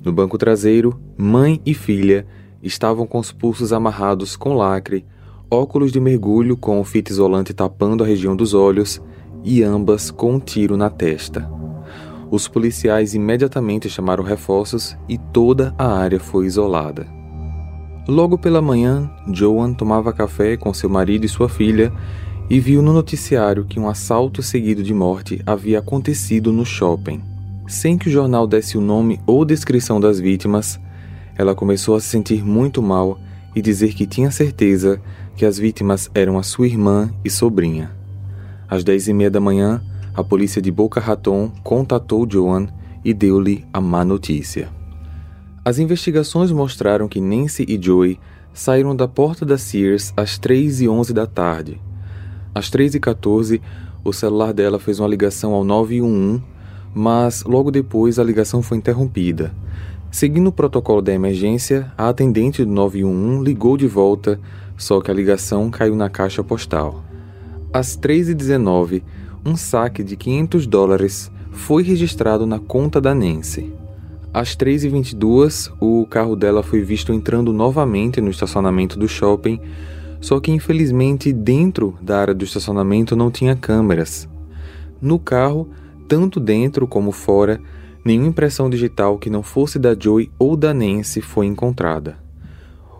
No 0.03 0.11
banco 0.11 0.37
traseiro, 0.37 0.99
mãe 1.17 1.61
e 1.65 1.73
filha 1.73 2.27
estavam 2.61 3.05
com 3.05 3.19
os 3.19 3.31
pulsos 3.31 3.71
amarrados 3.71 4.35
com 4.35 4.53
lacre, 4.53 5.05
óculos 5.49 5.91
de 5.91 5.99
mergulho 5.99 6.57
com 6.57 6.83
fita 6.83 7.11
isolante 7.11 7.53
tapando 7.53 8.03
a 8.03 8.07
região 8.07 8.35
dos 8.35 8.53
olhos 8.53 9.01
e 9.43 9.63
ambas 9.63 10.09
com 10.09 10.35
um 10.35 10.39
tiro 10.39 10.75
na 10.75 10.89
testa. 10.89 11.49
Os 12.31 12.47
policiais 12.47 13.13
imediatamente 13.13 13.89
chamaram 13.89 14.23
reforços 14.23 14.97
e 15.07 15.17
toda 15.17 15.73
a 15.77 15.87
área 15.87 16.19
foi 16.19 16.45
isolada. 16.47 17.07
Logo 18.07 18.37
pela 18.37 18.61
manhã, 18.61 19.09
Joan 19.31 19.73
tomava 19.73 20.13
café 20.13 20.57
com 20.57 20.73
seu 20.73 20.89
marido 20.89 21.25
e 21.25 21.29
sua 21.29 21.49
filha 21.49 21.91
e 22.49 22.59
viu 22.59 22.81
no 22.81 22.93
noticiário 22.93 23.65
que 23.65 23.79
um 23.79 23.89
assalto 23.89 24.43
seguido 24.43 24.83
de 24.83 24.93
morte 24.93 25.41
havia 25.45 25.79
acontecido 25.79 26.51
no 26.51 26.65
shopping. 26.65 27.21
Sem 27.67 27.97
que 27.97 28.07
o 28.07 28.11
jornal 28.11 28.45
desse 28.45 28.77
o 28.77 28.81
nome 28.81 29.19
ou 29.25 29.43
descrição 29.43 29.99
das 29.99 30.19
vítimas, 30.19 30.79
ela 31.35 31.55
começou 31.55 31.95
a 31.95 31.99
se 31.99 32.07
sentir 32.07 32.45
muito 32.45 32.81
mal 32.81 33.19
e 33.55 33.61
dizer 33.61 33.93
que 33.93 34.05
tinha 34.05 34.29
certeza 34.29 35.01
que 35.35 35.45
as 35.45 35.57
vítimas 35.57 36.09
eram 36.13 36.37
a 36.37 36.43
sua 36.43 36.67
irmã 36.67 37.11
e 37.23 37.29
sobrinha. 37.29 37.91
Às 38.69 38.83
dez 38.83 39.07
e 39.07 39.13
meia 39.13 39.29
da 39.29 39.39
manhã, 39.39 39.81
a 40.13 40.23
polícia 40.23 40.61
de 40.61 40.71
Boca 40.71 40.99
Raton 40.99 41.51
contatou 41.63 42.27
Joan 42.29 42.67
e 43.03 43.13
deu-lhe 43.13 43.65
a 43.71 43.81
má 43.81 44.05
notícia. 44.05 44.69
As 45.63 45.77
investigações 45.79 46.51
mostraram 46.51 47.07
que 47.07 47.19
Nancy 47.19 47.65
e 47.67 47.81
Joey 47.81 48.19
saíram 48.53 48.95
da 48.95 49.07
porta 49.07 49.45
da 49.45 49.57
Sears 49.57 50.13
às 50.15 50.37
3 50.37 50.81
e 50.81 50.89
11 50.89 51.13
da 51.13 51.27
tarde. 51.27 51.81
Às 52.53 52.69
3 52.69 52.95
e 52.95 52.99
14, 52.99 53.61
o 54.03 54.13
celular 54.13 54.53
dela 54.53 54.79
fez 54.79 54.99
uma 54.99 55.09
ligação 55.09 55.53
ao 55.53 55.63
911, 55.63 56.41
mas 56.93 57.43
logo 57.43 57.69
depois 57.69 58.17
a 58.17 58.23
ligação 58.23 58.61
foi 58.61 58.77
interrompida. 58.77 59.53
Seguindo 60.09 60.47
o 60.47 60.51
protocolo 60.51 61.01
da 61.01 61.11
emergência, 61.11 61.91
a 61.97 62.07
atendente 62.07 62.63
do 62.63 62.71
911 62.71 63.43
ligou 63.43 63.75
de 63.75 63.87
volta 63.87 64.39
só 64.77 65.01
que 65.01 65.09
a 65.09 65.13
ligação 65.13 65.69
caiu 65.69 65.95
na 65.95 66.09
caixa 66.09 66.43
postal. 66.43 67.03
Às 67.73 67.97
3h19, 67.97 69.03
um 69.45 69.55
saque 69.55 70.03
de 70.03 70.15
500 70.15 70.65
dólares 70.65 71.31
foi 71.51 71.83
registrado 71.83 72.45
na 72.45 72.59
conta 72.59 72.99
da 72.99 73.13
Nancy. 73.13 73.71
Às 74.33 74.55
3h22, 74.55 75.71
o 75.79 76.05
carro 76.05 76.35
dela 76.35 76.61
foi 76.61 76.81
visto 76.81 77.13
entrando 77.13 77.53
novamente 77.53 78.19
no 78.19 78.29
estacionamento 78.29 78.99
do 78.99 79.07
shopping, 79.07 79.59
só 80.19 80.39
que 80.39 80.51
infelizmente 80.51 81.31
dentro 81.31 81.95
da 82.01 82.19
área 82.19 82.33
do 82.33 82.43
estacionamento 82.43 83.15
não 83.15 83.31
tinha 83.31 83.55
câmeras. 83.55 84.27
No 85.01 85.19
carro, 85.19 85.69
tanto 86.07 86.39
dentro 86.39 86.87
como 86.87 87.11
fora, 87.11 87.61
nenhuma 88.03 88.27
impressão 88.27 88.69
digital 88.69 89.17
que 89.17 89.29
não 89.29 89.43
fosse 89.43 89.79
da 89.79 89.95
Joy 89.97 90.31
ou 90.37 90.57
da 90.57 90.73
Nancy 90.73 91.21
foi 91.21 91.45
encontrada. 91.45 92.24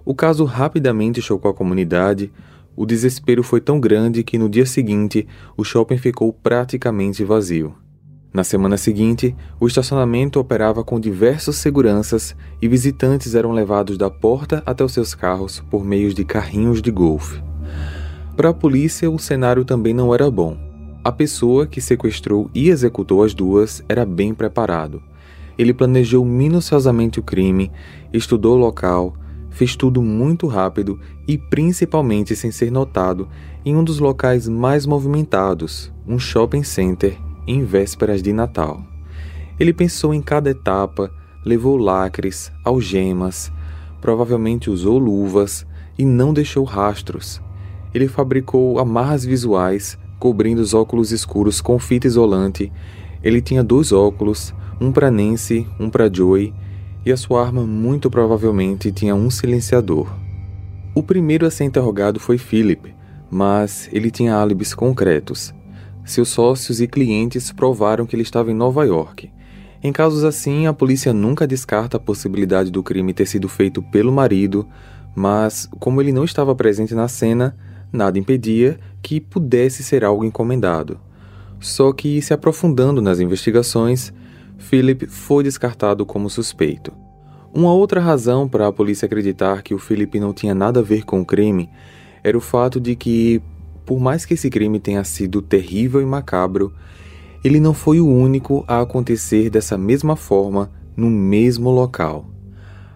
O 0.06 0.14
caso 0.14 0.46
rapidamente 0.46 1.20
chocou 1.20 1.50
a 1.50 1.54
comunidade. 1.54 2.32
O 2.76 2.86
desespero 2.86 3.42
foi 3.42 3.60
tão 3.60 3.80
grande 3.80 4.24
que 4.24 4.38
no 4.38 4.48
dia 4.48 4.66
seguinte 4.66 5.28
o 5.58 5.64
shopping 5.64 5.98
ficou 5.98 6.32
praticamente 6.32 7.24
vazio. 7.24 7.76
Na 8.32 8.44
semana 8.44 8.78
seguinte, 8.78 9.36
o 9.60 9.66
estacionamento 9.66 10.40
operava 10.40 10.84
com 10.84 11.00
diversos 11.00 11.56
seguranças 11.56 12.36
e 12.62 12.68
visitantes 12.68 13.34
eram 13.34 13.52
levados 13.52 13.98
da 13.98 14.10
porta 14.10 14.62
até 14.66 14.84
os 14.84 14.92
seus 14.92 15.16
carros 15.16 15.64
por 15.72 15.84
meio 15.84 16.14
de 16.14 16.24
carrinhos 16.24 16.82
de 16.82 16.92
golfe. 16.92 17.42
Para 18.36 18.50
a 18.50 18.54
polícia, 18.54 19.10
o 19.10 19.18
cenário 19.18 19.64
também 19.64 19.94
não 19.94 20.14
era 20.14 20.30
bom. 20.30 20.58
A 21.02 21.12
pessoa 21.12 21.66
que 21.66 21.80
sequestrou 21.80 22.52
e 22.54 22.70
executou 22.70 23.24
as 23.24 23.34
duas 23.34 23.82
era 23.88 24.06
bem 24.06 24.34
preparado. 24.34 25.02
Ele 25.58 25.74
planejou 25.74 26.26
minuciosamente 26.26 27.20
o 27.20 27.24
crime, 27.24 27.72
estudou 28.12 28.58
o 28.58 28.60
local, 28.60 29.16
fez 29.56 29.74
tudo 29.74 30.02
muito 30.02 30.48
rápido 30.48 31.00
e 31.26 31.38
principalmente 31.38 32.36
sem 32.36 32.52
ser 32.52 32.70
notado 32.70 33.30
em 33.64 33.74
um 33.74 33.86
dos 33.86 34.00
locais 34.00 34.50
mais 34.50 34.86
movimentados, 34.86 35.94
um 36.06 36.20
shopping 36.20 36.62
center, 36.62 37.18
em 37.48 37.64
vésperas 37.64 38.22
de 38.22 38.34
Natal. 38.34 38.84
Ele 39.58 39.72
pensou 39.72 40.14
em 40.14 40.22
cada 40.22 40.50
etapa, 40.50 41.10
levou 41.46 41.78
lacres, 41.78 42.52
algemas, 42.66 43.50
provavelmente 44.02 44.70
usou 44.70 45.00
luvas 45.00 45.66
e 45.98 46.04
não 46.04 46.34
deixou 46.34 46.66
rastros. 46.66 47.42
Ele 47.94 48.10
fabricou 48.10 48.78
amarras 48.78 49.24
visuais, 49.24 49.98
cobrindo 50.20 50.62
os 50.62 50.74
óculos 50.74 51.14
escuros 51.14 51.62
com 51.62 51.80
fita 51.80 52.08
isolante. 52.08 52.70
Ele 53.24 53.42
tinha 53.42 53.64
dois 53.64 53.94
óculos, 53.94 54.54
um 54.82 54.92
para 54.92 55.10
Nancy, 55.10 55.66
um 55.80 55.90
para 55.90 56.14
Joey, 56.14 56.54
e 57.06 57.12
a 57.12 57.18
sua 57.18 57.46
arma 57.46 57.66
muito 57.66 58.10
provavelmente 58.10 58.92
tinha 58.92 59.14
um 59.14 59.30
silenciador. 59.30 60.08
O 60.96 61.04
primeiro 61.04 61.46
a 61.46 61.52
ser 61.52 61.66
interrogado 61.66 62.20
foi 62.20 62.38
Philip, 62.38 62.94
mas 63.30 63.88
ele 63.92 64.10
tinha 64.10 64.34
álibis 64.34 64.74
concretos. 64.74 65.54
Seus 66.04 66.30
sócios 66.30 66.82
e 66.82 66.88
clientes 66.88 67.52
provaram 67.52 68.06
que 68.06 68.16
ele 68.16 68.24
estava 68.24 68.50
em 68.50 68.56
Nova 68.56 68.84
York. 68.86 69.30
Em 69.84 69.92
casos 69.92 70.24
assim, 70.24 70.66
a 70.66 70.74
polícia 70.74 71.14
nunca 71.14 71.46
descarta 71.46 71.98
a 71.98 72.00
possibilidade 72.00 72.72
do 72.72 72.82
crime 72.82 73.14
ter 73.14 73.28
sido 73.28 73.48
feito 73.48 73.84
pelo 73.84 74.12
marido, 74.12 74.68
mas 75.16 75.70
como 75.80 76.02
ele 76.02 76.12
não 76.12 76.24
estava 76.24 76.56
presente 76.56 76.96
na 76.96 77.08
cena, 77.08 77.56
nada 77.92 78.18
impedia 78.18 78.80
que 79.02 79.20
pudesse 79.20 79.84
ser 79.84 80.04
algo 80.04 80.26
encomendado. 80.26 81.00
Só 81.60 81.92
que, 81.94 82.22
se 82.22 82.34
aprofundando 82.34 83.02
nas 83.02 83.20
investigações, 83.20 84.14
Philip 84.58 85.08
foi 85.08 85.44
descartado 85.44 86.06
como 86.06 86.30
suspeito. 86.30 86.92
Uma 87.54 87.74
outra 87.74 88.02
razão 88.02 88.48
para 88.48 88.68
a 88.68 88.72
polícia 88.72 89.06
acreditar 89.06 89.62
que 89.62 89.74
o 89.74 89.80
Philip 89.80 90.20
não 90.20 90.34
tinha 90.34 90.54
nada 90.54 90.82
a 90.82 90.84
ver 90.84 91.04
com 91.06 91.22
o 91.22 91.26
crime 91.26 91.70
era 92.24 92.38
o 92.38 92.42
fato 92.42 92.80
de 92.80 92.96
que, 92.96 93.42
por 93.86 94.00
mais 94.00 94.26
que 94.26 94.34
esse 94.34 94.50
crime 94.50 94.80
tenha 94.80 95.04
sido 95.04 95.42
terrível 95.42 96.02
e 96.02 96.06
macabro, 96.06 96.74
ele 97.44 97.60
não 97.60 97.74
foi 97.74 98.00
o 98.00 98.08
único 98.08 98.66
a 98.68 98.82
acontecer 98.82 99.50
dessa 99.50 99.78
mesma 99.78 100.16
forma 100.16 100.72
no 100.98 101.10
mesmo 101.10 101.70
local. 101.70 102.30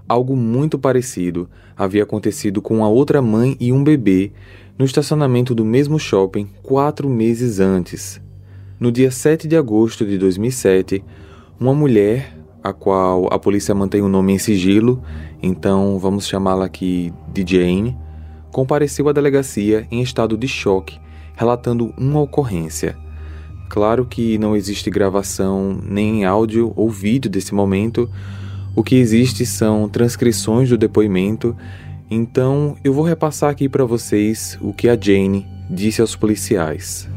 Algo 0.07 0.35
muito 0.35 0.79
parecido 0.79 1.47
havia 1.77 2.03
acontecido 2.03 2.61
com 2.61 2.83
a 2.83 2.89
outra 2.89 3.21
mãe 3.21 3.55
e 3.59 3.71
um 3.71 3.83
bebê 3.83 4.31
no 4.77 4.83
estacionamento 4.83 5.53
do 5.53 5.63
mesmo 5.63 5.99
shopping 5.99 6.49
quatro 6.63 7.07
meses 7.07 7.59
antes. 7.59 8.19
No 8.79 8.91
dia 8.91 9.11
7 9.11 9.47
de 9.47 9.55
agosto 9.55 10.05
de 10.05 10.17
2007, 10.17 11.03
uma 11.59 11.73
mulher, 11.73 12.37
a 12.63 12.71
qual 12.71 13.27
a 13.31 13.37
polícia 13.37 13.75
mantém 13.75 14.01
o 14.01 14.07
nome 14.07 14.33
em 14.33 14.37
sigilo, 14.37 15.03
então 15.43 15.99
vamos 15.99 16.27
chamá-la 16.27 16.65
aqui 16.65 17.13
de 17.33 17.45
Jane, 17.45 17.97
compareceu 18.51 19.09
à 19.09 19.11
delegacia 19.11 19.85
em 19.91 20.01
estado 20.01 20.37
de 20.37 20.47
choque, 20.47 20.99
relatando 21.35 21.93
uma 21.97 22.21
ocorrência. 22.21 22.97
Claro 23.69 24.05
que 24.05 24.37
não 24.37 24.55
existe 24.55 24.89
gravação 24.89 25.79
nem 25.83 26.25
áudio 26.25 26.73
ou 26.75 26.89
vídeo 26.89 27.29
desse 27.29 27.53
momento, 27.53 28.09
o 28.75 28.83
que 28.83 28.95
existe 28.95 29.45
são 29.45 29.89
transcrições 29.89 30.69
do 30.69 30.77
depoimento, 30.77 31.55
então 32.09 32.77
eu 32.83 32.93
vou 32.93 33.03
repassar 33.03 33.49
aqui 33.49 33.67
para 33.67 33.85
vocês 33.85 34.57
o 34.61 34.73
que 34.73 34.87
a 34.87 34.97
Jane 34.99 35.45
disse 35.69 36.01
aos 36.01 36.15
policiais. 36.15 37.07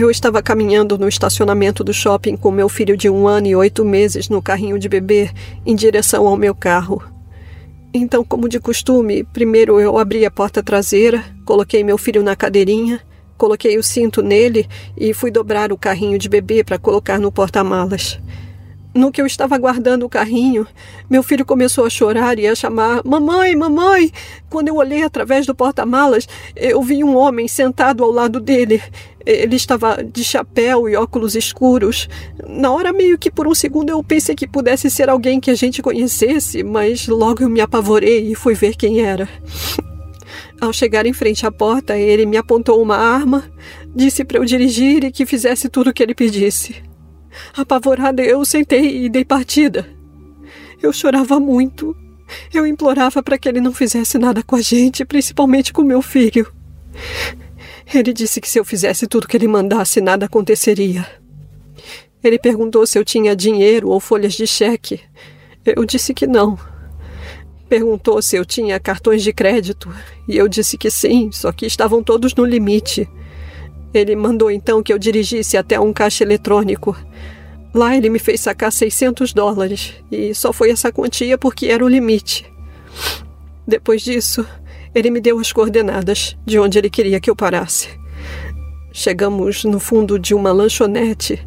Eu 0.00 0.12
estava 0.12 0.40
caminhando 0.40 0.96
no 0.96 1.08
estacionamento 1.08 1.82
do 1.82 1.92
shopping 1.92 2.36
com 2.36 2.52
meu 2.52 2.68
filho 2.68 2.96
de 2.96 3.10
um 3.10 3.26
ano 3.26 3.48
e 3.48 3.56
oito 3.56 3.84
meses 3.84 4.28
no 4.28 4.40
carrinho 4.40 4.78
de 4.78 4.88
bebê 4.88 5.28
em 5.66 5.74
direção 5.74 6.24
ao 6.28 6.36
meu 6.36 6.54
carro. 6.54 7.02
Então, 7.92 8.24
como 8.24 8.48
de 8.48 8.60
costume, 8.60 9.24
primeiro 9.24 9.80
eu 9.80 9.98
abri 9.98 10.24
a 10.24 10.30
porta 10.30 10.62
traseira, 10.62 11.24
coloquei 11.44 11.82
meu 11.82 11.98
filho 11.98 12.22
na 12.22 12.36
cadeirinha, 12.36 13.00
coloquei 13.36 13.76
o 13.76 13.82
cinto 13.82 14.22
nele 14.22 14.68
e 14.96 15.12
fui 15.12 15.32
dobrar 15.32 15.72
o 15.72 15.76
carrinho 15.76 16.16
de 16.16 16.28
bebê 16.28 16.62
para 16.62 16.78
colocar 16.78 17.18
no 17.18 17.32
porta-malas. 17.32 18.20
No 18.98 19.12
que 19.12 19.22
eu 19.22 19.26
estava 19.26 19.56
guardando 19.56 20.04
o 20.04 20.08
carrinho, 20.08 20.66
meu 21.08 21.22
filho 21.22 21.46
começou 21.46 21.86
a 21.86 21.90
chorar 21.90 22.36
e 22.36 22.48
a 22.48 22.54
chamar: 22.56 23.00
Mamãe, 23.04 23.54
mamãe! 23.54 24.10
Quando 24.50 24.66
eu 24.66 24.74
olhei 24.74 25.04
através 25.04 25.46
do 25.46 25.54
porta-malas, 25.54 26.26
eu 26.56 26.82
vi 26.82 27.04
um 27.04 27.16
homem 27.16 27.46
sentado 27.46 28.02
ao 28.02 28.10
lado 28.10 28.40
dele. 28.40 28.82
Ele 29.24 29.54
estava 29.54 30.02
de 30.02 30.24
chapéu 30.24 30.88
e 30.88 30.96
óculos 30.96 31.36
escuros. 31.36 32.08
Na 32.44 32.72
hora, 32.72 32.92
meio 32.92 33.16
que 33.16 33.30
por 33.30 33.46
um 33.46 33.54
segundo, 33.54 33.90
eu 33.90 34.02
pensei 34.02 34.34
que 34.34 34.48
pudesse 34.48 34.90
ser 34.90 35.08
alguém 35.08 35.38
que 35.38 35.52
a 35.52 35.54
gente 35.54 35.80
conhecesse, 35.80 36.64
mas 36.64 37.06
logo 37.06 37.44
eu 37.44 37.48
me 37.48 37.60
apavorei 37.60 38.32
e 38.32 38.34
fui 38.34 38.54
ver 38.54 38.74
quem 38.74 39.00
era. 39.00 39.28
Ao 40.60 40.72
chegar 40.72 41.06
em 41.06 41.12
frente 41.12 41.46
à 41.46 41.52
porta, 41.52 41.96
ele 41.96 42.26
me 42.26 42.36
apontou 42.36 42.82
uma 42.82 42.96
arma, 42.96 43.44
disse 43.94 44.24
para 44.24 44.38
eu 44.38 44.44
dirigir 44.44 45.04
e 45.04 45.12
que 45.12 45.24
fizesse 45.24 45.68
tudo 45.68 45.90
o 45.90 45.92
que 45.92 46.02
ele 46.02 46.16
pedisse. 46.16 46.87
Apavorada, 47.56 48.22
eu 48.22 48.44
sentei 48.44 49.04
e 49.04 49.08
dei 49.08 49.24
partida. 49.24 49.88
Eu 50.82 50.92
chorava 50.92 51.38
muito. 51.40 51.96
Eu 52.52 52.66
implorava 52.66 53.22
para 53.22 53.38
que 53.38 53.48
ele 53.48 53.60
não 53.60 53.72
fizesse 53.72 54.18
nada 54.18 54.42
com 54.42 54.56
a 54.56 54.60
gente, 54.60 55.04
principalmente 55.04 55.72
com 55.72 55.82
meu 55.82 56.02
filho. 56.02 56.52
Ele 57.92 58.12
disse 58.12 58.40
que 58.40 58.48
se 58.48 58.58
eu 58.58 58.64
fizesse 58.64 59.06
tudo 59.06 59.26
que 59.26 59.36
ele 59.36 59.48
mandasse, 59.48 60.00
nada 60.00 60.26
aconteceria. 60.26 61.06
Ele 62.22 62.38
perguntou 62.38 62.86
se 62.86 62.98
eu 62.98 63.04
tinha 63.04 63.34
dinheiro 63.34 63.88
ou 63.88 64.00
folhas 64.00 64.34
de 64.34 64.46
cheque. 64.46 65.00
Eu 65.64 65.84
disse 65.84 66.12
que 66.12 66.26
não. 66.26 66.58
Perguntou 67.68 68.20
se 68.22 68.36
eu 68.36 68.44
tinha 68.44 68.80
cartões 68.80 69.22
de 69.22 69.32
crédito 69.32 69.94
e 70.26 70.36
eu 70.36 70.48
disse 70.48 70.76
que 70.76 70.90
sim, 70.90 71.30
só 71.32 71.52
que 71.52 71.66
estavam 71.66 72.02
todos 72.02 72.34
no 72.34 72.44
limite. 72.44 73.08
Ele 73.92 74.14
mandou 74.14 74.50
então 74.50 74.82
que 74.82 74.92
eu 74.92 74.98
dirigisse 74.98 75.56
até 75.56 75.78
um 75.80 75.92
caixa 75.92 76.24
eletrônico. 76.24 76.96
Lá 77.72 77.96
ele 77.96 78.08
me 78.08 78.18
fez 78.18 78.40
sacar 78.40 78.72
600 78.72 79.32
dólares 79.32 79.94
e 80.10 80.34
só 80.34 80.52
foi 80.52 80.70
essa 80.70 80.92
quantia 80.92 81.38
porque 81.38 81.66
era 81.66 81.84
o 81.84 81.88
limite. 81.88 82.50
Depois 83.66 84.02
disso, 84.02 84.46
ele 84.94 85.10
me 85.10 85.20
deu 85.20 85.38
as 85.38 85.52
coordenadas 85.52 86.36
de 86.44 86.58
onde 86.58 86.78
ele 86.78 86.90
queria 86.90 87.20
que 87.20 87.30
eu 87.30 87.36
parasse. 87.36 87.88
Chegamos 88.92 89.64
no 89.64 89.78
fundo 89.78 90.18
de 90.18 90.34
uma 90.34 90.52
lanchonete 90.52 91.46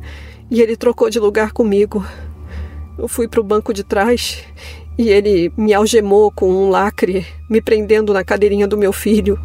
e 0.49 0.61
ele 0.61 0.77
trocou 0.77 1.09
de 1.09 1.19
lugar 1.19 1.51
comigo. 1.51 2.05
Eu 2.97 3.07
fui 3.07 3.27
para 3.27 3.41
o 3.41 3.43
banco 3.43 3.73
de 3.73 3.83
trás 3.83 4.43
e 4.97 5.09
ele 5.09 5.51
me 5.57 5.73
algemou 5.73 6.31
com 6.31 6.49
um 6.51 6.69
lacre, 6.69 7.25
me 7.49 7.61
prendendo 7.61 8.13
na 8.13 8.23
cadeirinha 8.23 8.67
do 8.67 8.77
meu 8.77 8.93
filho. 8.93 9.39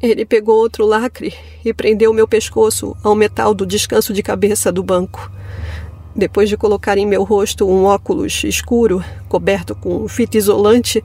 Ele 0.00 0.24
pegou 0.24 0.56
outro 0.56 0.86
lacre 0.86 1.34
e 1.64 1.74
prendeu 1.74 2.12
meu 2.12 2.28
pescoço 2.28 2.96
ao 3.02 3.16
metal 3.16 3.52
do 3.52 3.66
descanso 3.66 4.12
de 4.12 4.22
cabeça 4.22 4.70
do 4.70 4.82
banco. 4.82 5.30
Depois 6.14 6.48
de 6.48 6.56
colocar 6.56 6.96
em 6.96 7.06
meu 7.06 7.24
rosto 7.24 7.68
um 7.68 7.84
óculos 7.84 8.44
escuro, 8.44 9.02
coberto 9.28 9.74
com 9.74 10.06
fita 10.06 10.38
isolante, 10.38 11.02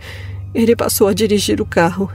ele 0.54 0.76
passou 0.76 1.08
a 1.08 1.14
dirigir 1.14 1.60
o 1.60 1.66
carro. 1.66 2.10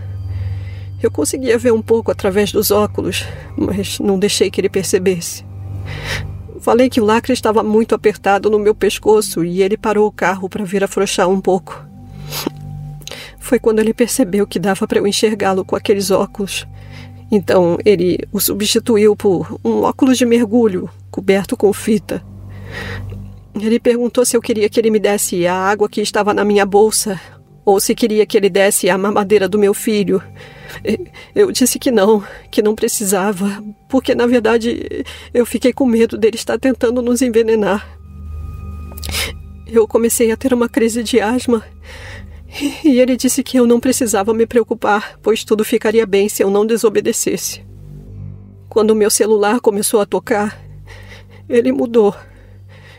Eu 1.03 1.11
conseguia 1.11 1.59
ver 1.59 1.73
um 1.73 1.83
pouco 1.83 2.13
através 2.13 2.53
dos 2.53 2.71
óculos, 2.71 3.25
mas 3.57 3.99
não 3.99 4.19
deixei 4.19 4.49
que 4.49 4.61
ele 4.61 4.69
percebesse. 4.69 5.45
Falei 6.61 6.89
que 6.89 7.01
o 7.01 7.05
lacre 7.05 7.33
estava 7.33 7.63
muito 7.63 7.95
apertado 7.95 8.49
no 8.49 8.59
meu 8.59 8.75
pescoço 8.75 9.45
e 9.45 9.63
ele 9.63 9.77
parou 9.77 10.07
o 10.07 10.13
carro 10.13 10.49
para 10.49 10.65
vir 10.65 10.85
afrouxar 10.85 11.29
um 11.29 11.41
pouco. 11.41 11.85
Foi 13.49 13.59
quando 13.59 13.79
ele 13.79 13.95
percebeu 13.95 14.47
que 14.47 14.59
dava 14.59 14.87
para 14.87 14.99
eu 14.99 15.07
enxergá-lo 15.07 15.65
com 15.65 15.75
aqueles 15.75 16.11
óculos. 16.11 16.67
Então 17.33 17.79
ele 17.83 18.19
o 18.31 18.39
substituiu 18.39 19.17
por 19.17 19.59
um 19.65 19.85
óculos 19.85 20.19
de 20.19 20.27
mergulho 20.27 20.91
coberto 21.11 21.57
com 21.57 21.73
fita. 21.73 22.23
Ele 23.59 23.81
perguntou 23.81 24.27
se 24.27 24.37
eu 24.37 24.43
queria 24.43 24.69
que 24.69 24.79
ele 24.79 24.91
me 24.91 24.99
desse 24.99 25.47
a 25.47 25.55
água 25.55 25.89
que 25.89 26.03
estava 26.03 26.35
na 26.35 26.45
minha 26.45 26.67
bolsa 26.67 27.19
ou 27.65 27.81
se 27.81 27.95
queria 27.95 28.27
que 28.27 28.37
ele 28.37 28.51
desse 28.51 28.91
a 28.91 28.99
mamadeira 28.99 29.49
do 29.49 29.59
meu 29.59 29.73
filho. 29.73 30.23
Eu 31.35 31.51
disse 31.51 31.79
que 31.79 31.91
não, 31.91 32.23
que 32.51 32.61
não 32.61 32.75
precisava, 32.75 33.65
porque 33.89 34.15
na 34.15 34.27
verdade 34.27 35.07
eu 35.33 35.47
fiquei 35.47 35.73
com 35.73 35.87
medo 35.87 36.19
dele 36.19 36.37
estar 36.37 36.59
tentando 36.59 37.01
nos 37.01 37.23
envenenar. 37.23 37.99
Eu 39.67 39.89
comecei 39.89 40.31
a 40.31 40.37
ter 40.37 40.53
uma 40.53 40.69
crise 40.69 41.03
de 41.03 41.19
asma 41.19 41.65
e 42.85 42.99
ele 42.99 43.17
disse 43.17 43.43
que 43.43 43.59
eu 43.59 43.67
não 43.67 43.79
precisava 43.79 44.33
me 44.33 44.47
preocupar, 44.47 45.19
pois 45.23 45.45
tudo 45.45 45.65
ficaria 45.65 46.07
bem 46.07 46.29
se 46.29 46.43
eu 46.43 46.51
não 46.51 46.67
desobedecesse. 46.67 47.65
Quando 48.69 48.95
meu 48.95 49.11
celular 49.11 49.61
começou 49.61 50.01
a 50.01 50.07
tocar, 50.07 50.61
ele 51.49 51.73
mudou. 51.73 52.15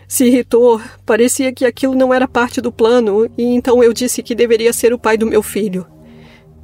Se 0.07 0.25
irritou, 0.25 0.81
parecia 1.05 1.53
que 1.53 1.65
aquilo 1.65 1.93
não 1.93 2.13
era 2.13 2.27
parte 2.27 2.59
do 2.59 2.71
plano, 2.71 3.29
e 3.37 3.43
então 3.43 3.83
eu 3.83 3.93
disse 3.93 4.23
que 4.23 4.33
deveria 4.33 4.73
ser 4.73 4.91
o 4.91 4.99
pai 4.99 5.17
do 5.17 5.27
meu 5.27 5.43
filho. 5.43 5.85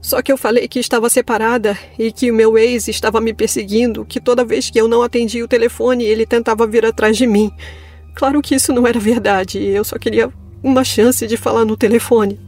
Só 0.01 0.21
que 0.21 0.31
eu 0.31 0.37
falei 0.37 0.67
que 0.67 0.79
estava 0.79 1.09
separada 1.09 1.77
e 1.97 2.11
que 2.11 2.29
o 2.29 2.33
meu 2.33 2.57
ex 2.57 2.87
estava 2.87 3.19
me 3.19 3.33
perseguindo, 3.33 4.05
que 4.05 4.19
toda 4.19 4.45
vez 4.45 4.69
que 4.69 4.79
eu 4.79 4.87
não 4.87 5.01
atendia 5.01 5.43
o 5.43 5.47
telefone 5.47 6.03
ele 6.03 6.25
tentava 6.27 6.67
vir 6.67 6.85
atrás 6.85 7.17
de 7.17 7.25
mim. 7.25 7.51
Claro 8.13 8.41
que 8.41 8.53
isso 8.53 8.71
não 8.71 8.85
era 8.85 8.99
verdade, 8.99 9.59
eu 9.63 9.83
só 9.83 9.97
queria 9.97 10.31
uma 10.63 10.83
chance 10.83 11.25
de 11.25 11.37
falar 11.37 11.65
no 11.65 11.75
telefone. 11.75 12.39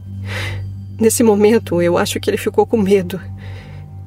Nesse 1.00 1.22
momento, 1.22 1.80
eu 1.80 1.96
acho 1.96 2.18
que 2.18 2.28
ele 2.28 2.36
ficou 2.36 2.66
com 2.66 2.76
medo. 2.76 3.20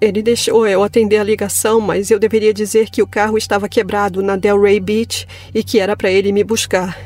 Ele 0.02 0.22
deixou 0.22 0.68
eu 0.68 0.84
atender 0.84 1.18
a 1.18 1.24
ligação, 1.24 1.80
mas 1.80 2.10
eu 2.10 2.20
deveria 2.20 2.54
dizer 2.54 2.90
que 2.90 3.02
o 3.02 3.08
carro 3.08 3.38
estava 3.38 3.70
quebrado 3.70 4.22
na 4.22 4.36
Delray 4.36 4.80
Beach 4.80 5.28
e 5.54 5.64
que 5.64 5.80
era 5.80 5.96
para 5.96 6.12
ele 6.12 6.32
me 6.32 6.44
buscar. 6.44 6.98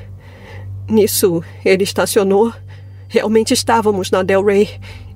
Nisso, 0.90 1.44
ele 1.64 1.84
estacionou. 1.84 2.54
Realmente 3.08 3.54
estávamos 3.54 4.10
na 4.10 4.24
Delray. 4.24 4.70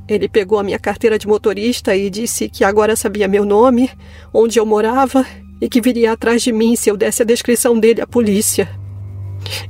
Ele 0.08 0.28
pegou 0.28 0.60
a 0.60 0.64
minha 0.64 0.80
carteira 0.80 1.18
de 1.18 1.28
motorista 1.28 1.96
e 1.96 2.10
disse 2.10 2.50
que 2.50 2.64
agora 2.64 2.96
sabia 2.96 3.28
meu 3.28 3.46
nome, 3.46 3.90
onde 4.34 4.60
eu 4.60 4.66
morava 4.66 5.26
e 5.62 5.70
que 5.70 5.82
viria 5.82 6.12
atrás 6.12 6.42
de 6.42 6.52
mim 6.52 6.76
se 6.76 6.90
eu 6.90 6.98
desse 6.98 7.22
a 7.22 7.26
descrição 7.26 7.80
dele 7.80 8.02
à 8.02 8.08
polícia. 8.08 8.70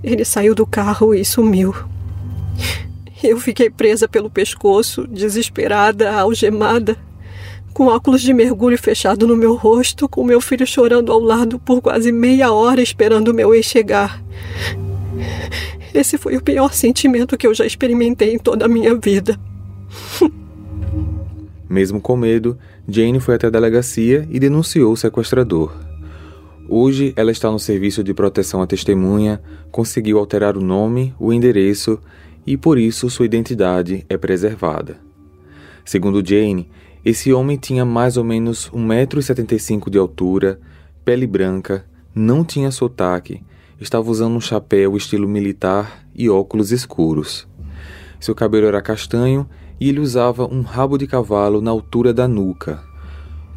Ele 0.03 0.25
saiu 0.25 0.55
do 0.55 0.65
carro 0.65 1.13
e 1.13 1.23
sumiu. 1.23 1.73
Eu 3.21 3.37
fiquei 3.37 3.69
presa 3.69 4.07
pelo 4.07 4.29
pescoço, 4.29 5.05
desesperada, 5.05 6.11
algemada, 6.11 6.97
com 7.73 7.87
óculos 7.87 8.21
de 8.21 8.33
mergulho 8.33 8.77
fechado 8.77 9.27
no 9.27 9.35
meu 9.35 9.55
rosto, 9.55 10.07
com 10.07 10.23
meu 10.23 10.39
filho 10.39 10.65
chorando 10.65 11.11
ao 11.11 11.19
lado 11.19 11.59
por 11.59 11.81
quase 11.81 12.11
meia 12.11 12.51
hora 12.51 12.81
esperando 12.81 13.33
meu 13.33 13.53
ex 13.53 13.65
chegar. 13.65 14.23
Esse 15.93 16.17
foi 16.17 16.37
o 16.37 16.41
pior 16.41 16.73
sentimento 16.73 17.37
que 17.37 17.45
eu 17.45 17.53
já 17.53 17.65
experimentei 17.65 18.33
em 18.33 18.37
toda 18.37 18.65
a 18.65 18.69
minha 18.69 18.95
vida. 18.95 19.37
Mesmo 21.69 21.99
com 21.99 22.15
medo, 22.15 22.57
Jane 22.87 23.19
foi 23.19 23.35
até 23.35 23.47
a 23.47 23.51
delegacia 23.51 24.27
e 24.31 24.39
denunciou 24.39 24.93
o 24.93 24.97
sequestrador. 24.97 25.71
Hoje 26.67 27.13
ela 27.15 27.31
está 27.31 27.51
no 27.51 27.59
serviço 27.59 28.03
de 28.03 28.13
proteção 28.13 28.61
à 28.61 28.67
testemunha, 28.67 29.41
conseguiu 29.71 30.19
alterar 30.19 30.55
o 30.55 30.61
nome, 30.61 31.13
o 31.19 31.33
endereço 31.33 31.99
e 32.45 32.57
por 32.57 32.77
isso 32.77 33.09
sua 33.09 33.25
identidade 33.25 34.05
é 34.09 34.17
preservada. 34.17 34.97
Segundo 35.85 36.25
Jane, 36.25 36.69
esse 37.03 37.31
homem 37.31 37.57
tinha 37.57 37.85
mais 37.85 38.17
ou 38.17 38.23
menos 38.23 38.69
1,75m 38.71 39.89
de 39.89 39.97
altura, 39.97 40.59
pele 41.05 41.25
branca, 41.25 41.85
não 42.13 42.43
tinha 42.43 42.71
sotaque, 42.71 43.41
estava 43.79 44.09
usando 44.09 44.35
um 44.35 44.41
chapéu 44.41 44.97
estilo 44.97 45.27
militar 45.27 46.05
e 46.13 46.29
óculos 46.29 46.71
escuros. 46.71 47.47
Seu 48.19 48.35
cabelo 48.35 48.67
era 48.67 48.81
castanho 48.81 49.47
e 49.79 49.87
ele 49.87 49.99
usava 49.99 50.45
um 50.45 50.61
rabo 50.61 50.97
de 50.97 51.07
cavalo 51.07 51.61
na 51.61 51.71
altura 51.71 52.13
da 52.13 52.27
nuca. 52.27 52.88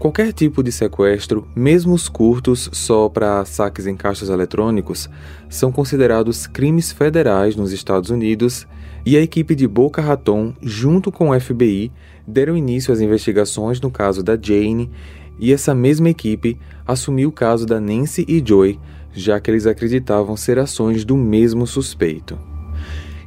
Qualquer 0.02 0.32
tipo 0.32 0.64
de 0.64 0.72
sequestro, 0.72 1.46
mesmo 1.54 1.94
os 1.94 2.08
curtos 2.08 2.68
só 2.72 3.08
para 3.08 3.44
saques 3.44 3.86
em 3.86 3.94
caixas 3.94 4.30
eletrônicos, 4.30 5.08
são 5.48 5.70
considerados 5.70 6.44
crimes 6.44 6.90
federais 6.90 7.54
nos 7.54 7.70
Estados 7.70 8.10
Unidos 8.10 8.66
e 9.06 9.16
a 9.16 9.20
equipe 9.20 9.54
de 9.54 9.68
Boca 9.68 10.02
Raton, 10.02 10.54
junto 10.60 11.12
com 11.12 11.30
o 11.30 11.40
FBI, 11.40 11.92
deram 12.26 12.56
início 12.56 12.92
às 12.92 13.00
investigações 13.00 13.80
no 13.80 13.92
caso 13.92 14.24
da 14.24 14.36
Jane 14.36 14.90
e 15.38 15.52
essa 15.52 15.72
mesma 15.72 16.10
equipe 16.10 16.58
assumiu 16.84 17.28
o 17.28 17.32
caso 17.32 17.64
da 17.64 17.80
Nancy 17.80 18.24
e 18.26 18.42
Joy, 18.44 18.80
já 19.12 19.38
que 19.38 19.52
eles 19.52 19.68
acreditavam 19.68 20.36
ser 20.36 20.58
ações 20.58 21.04
do 21.04 21.16
mesmo 21.16 21.64
suspeito. 21.64 22.36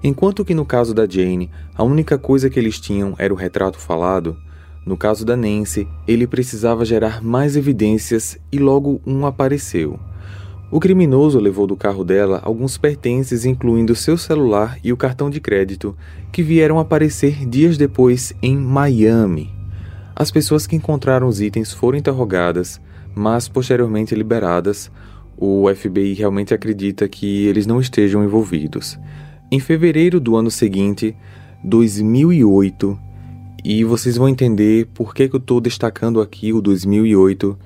Enquanto 0.03 0.43
que 0.43 0.53
no 0.53 0.65
caso 0.65 0.93
da 0.93 1.07
Jane, 1.07 1.49
a 1.73 1.85
única 1.85 2.17
coisa 2.17 2.49
que 2.49 2.59
eles 2.59 2.81
tinham 2.81 3.15
era 3.17 3.33
o 3.33 3.37
retrato 3.37 3.79
falado, 3.79 4.35
no 4.85 4.95
caso 4.95 5.25
da 5.25 5.35
Nancy, 5.35 5.87
ele 6.07 6.27
precisava 6.27 6.85
gerar 6.85 7.23
mais 7.23 7.55
evidências 7.55 8.37
e 8.51 8.59
logo 8.59 9.01
um 9.05 9.25
apareceu. 9.25 9.99
O 10.71 10.79
criminoso 10.79 11.39
levou 11.39 11.65
do 11.65 11.75
carro 11.75 12.03
dela 12.03 12.39
alguns 12.43 12.77
pertences, 12.77 13.45
incluindo 13.45 13.95
seu 13.95 14.17
celular 14.17 14.77
e 14.83 14.91
o 14.91 14.97
cartão 14.97 15.29
de 15.29 15.39
crédito, 15.39 15.95
que 16.31 16.43
vieram 16.43 16.79
aparecer 16.79 17.47
dias 17.47 17.77
depois 17.77 18.33
em 18.41 18.57
Miami. 18.57 19.51
As 20.15 20.31
pessoas 20.31 20.67
que 20.67 20.75
encontraram 20.75 21.27
os 21.27 21.41
itens 21.41 21.73
foram 21.73 21.97
interrogadas, 21.97 22.79
mas 23.13 23.47
posteriormente 23.47 24.13
liberadas. 24.13 24.91
O 25.37 25.65
FBI 25.73 26.13
realmente 26.13 26.53
acredita 26.53 27.07
que 27.07 27.45
eles 27.47 27.65
não 27.65 27.79
estejam 27.79 28.23
envolvidos. 28.23 28.99
Em 29.51 29.59
fevereiro 29.59 30.19
do 30.19 30.35
ano 30.35 30.49
seguinte, 30.49 31.15
2008, 31.63 32.99
e 33.65 33.83
vocês 33.83 34.15
vão 34.15 34.29
entender 34.29 34.85
por 34.93 35.15
que, 35.15 35.27
que 35.27 35.35
eu 35.35 35.39
estou 35.39 35.59
destacando 35.59 36.21
aqui 36.21 36.53
o 36.53 36.61
2008, 36.61 37.57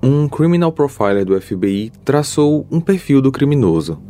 um 0.00 0.28
criminal 0.28 0.70
profiler 0.70 1.24
do 1.24 1.38
FBI 1.40 1.90
traçou 2.04 2.64
um 2.70 2.80
perfil 2.80 3.20
do 3.20 3.32
criminoso. 3.32 4.00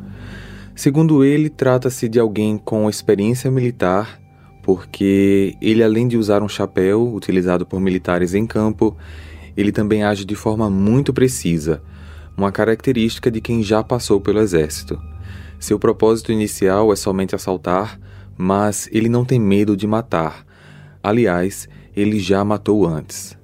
Segundo 0.74 1.24
ele, 1.24 1.48
trata-se 1.48 2.06
de 2.06 2.20
alguém 2.20 2.58
com 2.58 2.90
experiência 2.90 3.50
militar, 3.50 4.20
porque 4.62 5.54
ele, 5.58 5.82
além 5.82 6.06
de 6.06 6.18
usar 6.18 6.42
um 6.42 6.48
chapéu 6.50 7.14
utilizado 7.14 7.64
por 7.64 7.80
militares 7.80 8.34
em 8.34 8.46
campo, 8.46 8.94
ele 9.56 9.72
também 9.72 10.04
age 10.04 10.22
de 10.22 10.34
forma 10.34 10.68
muito 10.68 11.14
precisa, 11.14 11.82
uma 12.36 12.52
característica 12.52 13.30
de 13.30 13.40
quem 13.40 13.62
já 13.62 13.82
passou 13.82 14.20
pelo 14.20 14.40
exército. 14.40 15.00
Seu 15.58 15.78
propósito 15.78 16.30
inicial 16.30 16.92
é 16.92 16.96
somente 16.96 17.34
assaltar, 17.34 17.98
mas 18.36 18.86
ele 18.92 19.08
não 19.08 19.24
tem 19.24 19.40
medo 19.40 19.74
de 19.74 19.86
matar. 19.86 20.45
Aliás, 21.06 21.68
ele 21.96 22.18
já 22.18 22.44
matou 22.44 22.84
antes. 22.84 23.38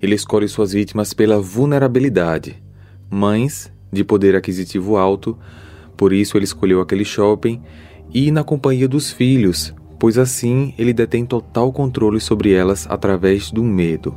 Ele 0.00 0.14
escolhe 0.14 0.46
suas 0.46 0.72
vítimas 0.72 1.12
pela 1.12 1.40
vulnerabilidade. 1.40 2.62
Mães, 3.10 3.68
de 3.92 4.04
poder 4.04 4.36
aquisitivo 4.36 4.96
alto, 4.96 5.36
por 5.96 6.12
isso 6.12 6.38
ele 6.38 6.44
escolheu 6.44 6.80
aquele 6.80 7.04
shopping, 7.04 7.60
e 8.14 8.30
na 8.30 8.44
companhia 8.44 8.86
dos 8.86 9.10
filhos, 9.10 9.74
pois 9.98 10.16
assim 10.18 10.72
ele 10.78 10.92
detém 10.92 11.26
total 11.26 11.72
controle 11.72 12.20
sobre 12.20 12.52
elas 12.52 12.86
através 12.88 13.50
do 13.50 13.64
medo. 13.64 14.14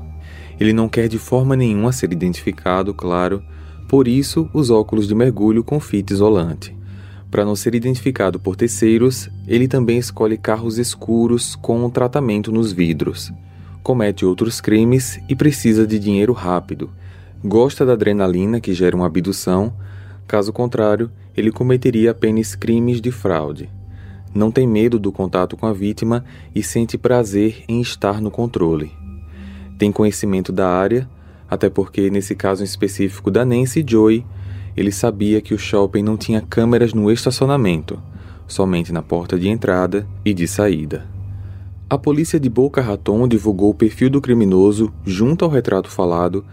Ele 0.59 0.71
não 0.71 0.87
quer 0.87 1.07
de 1.07 1.17
forma 1.17 1.55
nenhuma 1.55 1.91
ser 1.91 2.13
identificado, 2.13 2.93
claro, 2.93 3.43
por 3.89 4.07
isso 4.07 4.47
os 4.53 4.69
óculos 4.69 5.07
de 5.07 5.15
mergulho 5.15 5.63
com 5.63 5.79
fita 5.79 6.13
isolante. 6.13 6.72
Para 7.33 7.43
não 7.43 7.55
ser 7.55 7.73
identificado 7.73 8.39
por 8.39 8.55
terceiros, 8.55 9.27
ele 9.47 9.67
também 9.67 9.97
escolhe 9.97 10.37
carros 10.37 10.77
escuros 10.77 11.55
com 11.55 11.83
um 11.83 11.89
tratamento 11.89 12.51
nos 12.51 12.71
vidros. 12.71 13.33
Comete 13.81 14.23
outros 14.23 14.61
crimes 14.61 15.19
e 15.27 15.35
precisa 15.35 15.87
de 15.87 15.97
dinheiro 15.97 16.31
rápido. 16.31 16.91
Gosta 17.43 17.83
da 17.87 17.93
adrenalina 17.93 18.61
que 18.61 18.71
gera 18.71 18.95
uma 18.95 19.07
abdução, 19.07 19.73
caso 20.27 20.53
contrário, 20.53 21.09
ele 21.35 21.51
cometeria 21.51 22.11
apenas 22.11 22.53
crimes 22.53 23.01
de 23.01 23.09
fraude. 23.09 23.67
Não 24.31 24.51
tem 24.51 24.67
medo 24.67 24.99
do 24.99 25.11
contato 25.11 25.57
com 25.57 25.65
a 25.65 25.73
vítima 25.73 26.23
e 26.53 26.61
sente 26.61 26.99
prazer 26.99 27.63
em 27.67 27.81
estar 27.81 28.21
no 28.21 28.29
controle. 28.29 28.91
Tem 29.79 29.91
conhecimento 29.91 30.51
da 30.51 30.69
área, 30.69 31.09
até 31.49 31.67
porque, 31.67 32.11
nesse 32.11 32.35
caso 32.35 32.63
específico 32.63 33.31
da 33.31 33.43
Nancy 33.43 33.83
Joy, 33.83 34.23
ele 34.75 34.91
sabia 34.91 35.41
que 35.41 35.53
o 35.53 35.57
shopping 35.57 36.03
não 36.03 36.17
tinha 36.17 36.41
câmeras 36.41 36.93
no 36.93 37.11
estacionamento, 37.11 37.99
somente 38.47 38.91
na 38.91 39.01
porta 39.01 39.37
de 39.37 39.49
entrada 39.49 40.07
e 40.25 40.33
de 40.33 40.47
saída. 40.47 41.05
A 41.89 41.97
polícia 41.97 42.39
de 42.39 42.49
Boca 42.49 42.81
Raton 42.81 43.27
divulgou 43.27 43.69
o 43.69 43.75
perfil 43.75 44.09
do 44.09 44.21
criminoso 44.21 44.91
junto 45.05 45.45
ao 45.45 45.51
retrato 45.51 45.89
falado, 45.89 46.43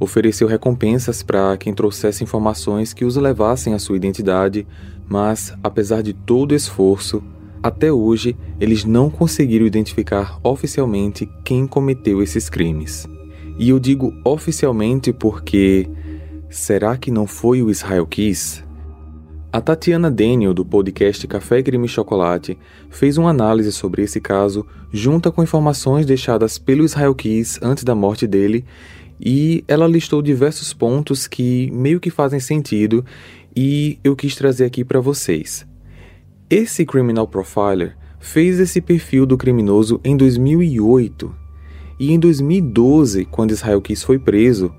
ofereceu 0.00 0.48
recompensas 0.48 1.22
para 1.22 1.56
quem 1.56 1.72
trouxesse 1.72 2.24
informações 2.24 2.92
que 2.92 3.04
os 3.04 3.16
levassem 3.16 3.74
à 3.74 3.78
sua 3.78 3.96
identidade, 3.96 4.66
mas, 5.08 5.52
apesar 5.62 6.02
de 6.02 6.12
todo 6.12 6.52
o 6.52 6.54
esforço, 6.54 7.22
até 7.62 7.92
hoje 7.92 8.36
eles 8.60 8.84
não 8.84 9.10
conseguiram 9.10 9.66
identificar 9.66 10.38
oficialmente 10.42 11.28
quem 11.44 11.66
cometeu 11.66 12.22
esses 12.22 12.48
crimes. 12.48 13.06
E 13.58 13.70
eu 13.70 13.78
digo 13.80 14.14
oficialmente 14.24 15.12
porque 15.12 15.88
Será 16.50 16.96
que 16.96 17.10
não 17.10 17.26
foi 17.26 17.62
o 17.62 17.70
Israel 17.70 18.06
Kiss? 18.06 18.64
A 19.52 19.60
Tatiana 19.60 20.10
Daniel, 20.10 20.54
do 20.54 20.64
podcast 20.64 21.26
Café 21.26 21.62
Crime 21.62 21.86
Chocolate, 21.86 22.58
fez 22.88 23.18
uma 23.18 23.28
análise 23.28 23.70
sobre 23.70 24.02
esse 24.02 24.18
caso, 24.18 24.66
junta 24.90 25.30
com 25.30 25.42
informações 25.42 26.06
deixadas 26.06 26.56
pelo 26.56 26.86
Israel 26.86 27.14
Kiss 27.14 27.58
antes 27.62 27.84
da 27.84 27.94
morte 27.94 28.26
dele, 28.26 28.64
e 29.20 29.62
ela 29.68 29.86
listou 29.86 30.22
diversos 30.22 30.72
pontos 30.72 31.26
que 31.26 31.70
meio 31.70 32.00
que 32.00 32.08
fazem 32.08 32.40
sentido 32.40 33.04
e 33.54 33.98
eu 34.02 34.16
quis 34.16 34.34
trazer 34.34 34.64
aqui 34.64 34.82
para 34.82 35.00
vocês. 35.00 35.66
Esse 36.48 36.86
criminal 36.86 37.28
profiler 37.28 37.94
fez 38.18 38.58
esse 38.58 38.80
perfil 38.80 39.26
do 39.26 39.36
criminoso 39.36 40.00
em 40.02 40.16
2008 40.16 41.34
e 42.00 42.10
em 42.10 42.18
2012, 42.18 43.26
quando 43.26 43.50
Israel 43.50 43.82
Kiss 43.82 44.02
foi 44.02 44.18
preso, 44.18 44.72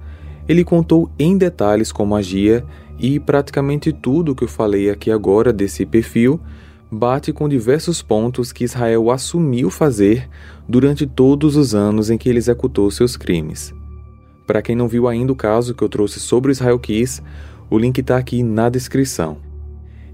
ele 0.49 0.63
contou 0.63 1.11
em 1.19 1.37
detalhes 1.37 1.91
como 1.91 2.15
agia 2.15 2.65
e 2.97 3.19
praticamente 3.19 3.93
tudo 3.93 4.33
que 4.33 4.43
eu 4.43 4.47
falei 4.47 4.89
aqui 4.89 5.11
agora 5.11 5.53
desse 5.53 5.85
perfil 5.85 6.41
bate 6.91 7.31
com 7.31 7.47
diversos 7.47 8.01
pontos 8.01 8.51
que 8.51 8.63
Israel 8.63 9.11
assumiu 9.11 9.69
fazer 9.69 10.27
durante 10.67 11.05
todos 11.05 11.55
os 11.55 11.75
anos 11.75 12.09
em 12.09 12.17
que 12.17 12.27
ele 12.27 12.39
executou 12.39 12.89
seus 12.89 13.15
crimes. 13.15 13.71
Para 14.47 14.63
quem 14.63 14.75
não 14.75 14.87
viu 14.87 15.07
ainda 15.07 15.31
o 15.31 15.35
caso 15.35 15.75
que 15.75 15.83
eu 15.83 15.89
trouxe 15.89 16.19
sobre 16.19 16.51
Israel 16.51 16.79
Kiss, 16.79 17.21
o 17.69 17.77
link 17.77 17.99
está 17.99 18.17
aqui 18.17 18.41
na 18.41 18.69
descrição. 18.69 19.37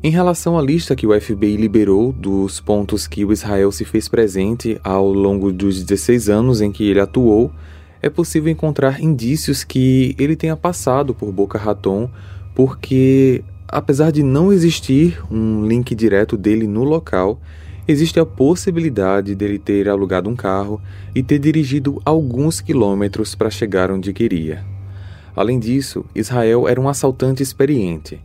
Em 0.04 0.12
relação 0.12 0.60
à 0.60 0.62
lista 0.62 0.98
que 0.98 1.08
o 1.08 1.20
FBI 1.20 1.56
liberou 1.56 2.12
dos 2.12 2.60
pontos 2.60 3.08
que 3.08 3.24
o 3.24 3.32
Israel 3.32 3.72
se 3.72 3.86
fez 3.86 4.10
presente 4.10 4.78
ao 4.84 5.12
longo 5.14 5.50
dos 5.50 5.82
16 5.82 6.28
anos 6.28 6.60
em 6.60 6.74
que 6.74 6.84
ele 6.84 7.00
atuou, 7.00 7.54
é 8.06 8.10
possível 8.10 8.52
encontrar 8.52 9.02
indícios 9.02 9.64
que 9.64 10.16
ele 10.20 10.36
tenha 10.36 10.56
passado 10.56 11.12
por 11.12 11.32
Boca 11.32 11.58
Raton, 11.58 12.08
porque 12.54 13.44
apesar 13.68 14.12
de 14.12 14.22
não 14.22 14.54
existir 14.54 15.20
um 15.32 15.66
link 15.66 15.96
direto 15.96 16.38
dele 16.38 16.68
no 16.68 16.84
local, 16.84 17.42
existe 17.88 18.20
a 18.20 18.26
possibilidade 18.26 19.34
dele 19.34 19.58
ter 19.58 19.90
alugado 19.90 20.30
um 20.30 20.36
carro 20.36 20.80
e 21.16 21.24
ter 21.24 21.40
dirigido 21.40 22.00
alguns 22.06 22.62
quilômetros 22.62 23.34
para 23.34 23.50
chegar 23.50 23.90
onde 23.90 24.14
queria. 24.14 24.64
Além 25.36 25.58
disso, 25.58 26.06
Israel 26.14 26.68
era 26.68 26.80
um 26.80 26.88
assaltante 26.88 27.42
experiente. 27.42 28.22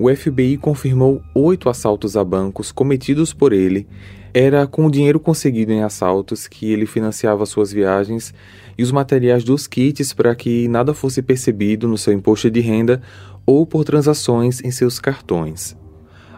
O 0.00 0.14
FBI 0.14 0.56
confirmou 0.56 1.20
oito 1.34 1.68
assaltos 1.68 2.16
a 2.16 2.22
bancos 2.22 2.70
cometidos 2.70 3.32
por 3.32 3.52
ele. 3.52 3.84
Era 4.32 4.64
com 4.64 4.86
o 4.86 4.90
dinheiro 4.90 5.18
conseguido 5.18 5.72
em 5.72 5.82
assaltos 5.82 6.46
que 6.46 6.70
ele 6.70 6.86
financiava 6.86 7.44
suas 7.44 7.72
viagens 7.72 8.32
e 8.78 8.84
os 8.84 8.92
materiais 8.92 9.42
dos 9.42 9.66
kits 9.66 10.12
para 10.12 10.36
que 10.36 10.68
nada 10.68 10.94
fosse 10.94 11.20
percebido 11.20 11.88
no 11.88 11.98
seu 11.98 12.12
imposto 12.12 12.48
de 12.48 12.60
renda 12.60 13.02
ou 13.44 13.66
por 13.66 13.82
transações 13.82 14.62
em 14.62 14.70
seus 14.70 15.00
cartões. 15.00 15.76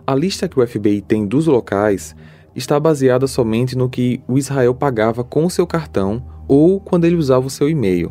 A 0.06 0.14
lista 0.14 0.48
que 0.48 0.58
o 0.58 0.66
FBI 0.66 1.02
tem 1.02 1.26
dos 1.26 1.46
locais 1.46 2.16
está 2.56 2.80
baseada 2.80 3.26
somente 3.26 3.76
no 3.76 3.90
que 3.90 4.22
o 4.26 4.38
Israel 4.38 4.74
pagava 4.74 5.22
com 5.22 5.50
seu 5.50 5.66
cartão 5.66 6.24
ou 6.48 6.80
quando 6.80 7.04
ele 7.04 7.16
usava 7.16 7.46
o 7.46 7.50
seu 7.50 7.68
e-mail. 7.68 8.10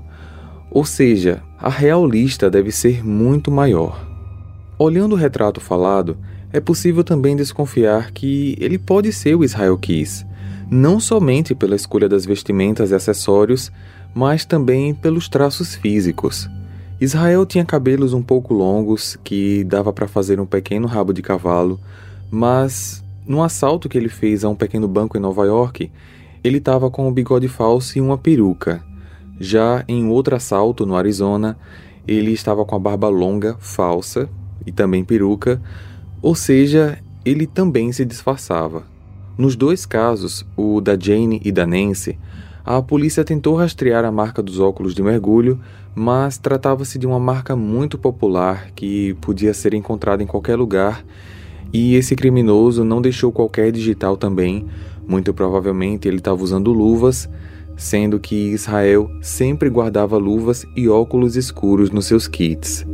Ou 0.70 0.86
seja, 0.86 1.42
a 1.58 1.70
real 1.70 2.06
lista 2.06 2.52
deve 2.52 2.72
ser 2.72 3.04
muito 3.04 3.50
maior. 3.50 4.09
Olhando 4.82 5.12
o 5.12 5.18
retrato 5.18 5.60
falado, 5.60 6.18
é 6.54 6.62
possível 6.62 7.04
também 7.04 7.36
desconfiar 7.36 8.12
que 8.12 8.56
ele 8.62 8.78
pode 8.78 9.12
ser 9.12 9.36
o 9.36 9.44
Israel 9.44 9.78
Kiss, 9.78 10.26
não 10.72 11.02
somente 11.02 11.54
pela 11.54 11.76
escolha 11.76 12.08
das 12.08 12.26
vestimentas 12.26 12.92
e 12.92 12.96
acessórios, 12.96 13.70
mas 14.16 14.46
também 14.46 14.96
pelos 14.96 15.28
traços 15.28 15.76
físicos. 15.76 16.50
Israel 17.02 17.46
tinha 17.46 17.66
cabelos 17.66 18.14
um 18.14 18.22
pouco 18.22 18.54
longos 18.54 19.18
que 19.22 19.66
dava 19.66 19.92
para 19.92 20.08
fazer 20.08 20.40
um 20.40 20.46
pequeno 20.46 20.88
rabo 20.88 21.12
de 21.12 21.22
cavalo, 21.22 21.78
mas 22.32 23.04
no 23.28 23.44
assalto 23.44 23.90
que 23.90 23.98
ele 23.98 24.08
fez 24.08 24.46
a 24.46 24.50
um 24.50 24.56
pequeno 24.56 24.88
banco 24.88 25.18
em 25.18 25.22
Nova 25.22 25.46
York, 25.46 25.92
ele 26.42 26.60
estava 26.60 26.90
com 26.90 27.06
um 27.06 27.12
bigode 27.12 27.50
falso 27.50 27.98
e 27.98 28.02
uma 28.02 28.18
peruca. 28.18 28.82
Já 29.42 29.84
em 29.90 30.08
outro 30.08 30.38
assalto 30.38 30.86
no 30.86 30.96
Arizona, 30.96 31.58
ele 32.08 32.32
estava 32.32 32.64
com 32.64 32.78
a 32.78 32.80
barba 32.80 33.10
longa, 33.10 33.58
falsa 33.60 34.30
e 34.66 34.72
também 34.72 35.04
peruca, 35.04 35.62
ou 36.22 36.36
seja, 36.36 36.98
ele 37.26 37.48
também 37.48 37.92
se 37.92 38.06
disfarçava. 38.06 38.84
Nos 39.38 39.56
dois 39.56 39.86
casos, 39.86 40.46
o 40.56 40.82
da 40.82 40.98
Jane 41.00 41.42
e 41.44 41.52
da 41.52 41.66
Nancy, 41.66 42.18
a 42.66 42.82
polícia 42.82 43.24
tentou 43.24 43.56
rastrear 43.56 44.06
a 44.06 44.12
marca 44.12 44.44
dos 44.44 44.60
óculos 44.60 44.94
de 44.94 45.02
mergulho, 45.02 45.60
mas 45.96 46.38
tratava-se 46.38 47.00
de 47.00 47.08
uma 47.08 47.20
marca 47.20 47.56
muito 47.56 47.98
popular 47.98 48.70
que 48.76 49.16
podia 49.22 49.54
ser 49.54 49.74
encontrada 49.74 50.22
em 50.22 50.28
qualquer 50.28 50.56
lugar, 50.56 51.04
e 51.72 51.96
esse 51.96 52.16
criminoso 52.16 52.84
não 52.84 53.02
deixou 53.02 53.32
qualquer 53.32 53.72
digital 53.72 54.18
também, 54.18 54.66
muito 55.08 55.34
provavelmente 55.34 56.08
ele 56.08 56.18
estava 56.18 56.44
usando 56.44 56.72
luvas, 56.72 57.30
sendo 57.76 58.20
que 58.20 58.36
Israel 58.52 59.10
sempre 59.22 59.70
guardava 59.70 60.18
luvas 60.18 60.66
e 60.76 60.90
óculos 60.90 61.36
escuros 61.36 61.90
nos 61.90 62.06
seus 62.06 62.28
kits. 62.28 62.86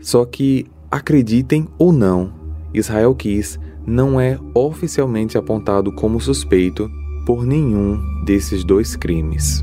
Só 0.00 0.24
que, 0.24 0.66
acreditem 0.90 1.68
ou 1.78 1.92
não, 1.92 2.32
Israel 2.74 3.14
Kiss 3.14 3.58
não 3.86 4.20
é 4.20 4.38
oficialmente 4.54 5.38
apontado 5.38 5.92
como 5.92 6.20
suspeito 6.20 6.90
por 7.24 7.46
nenhum 7.46 8.00
desses 8.24 8.64
dois 8.64 8.96
crimes. 8.96 9.62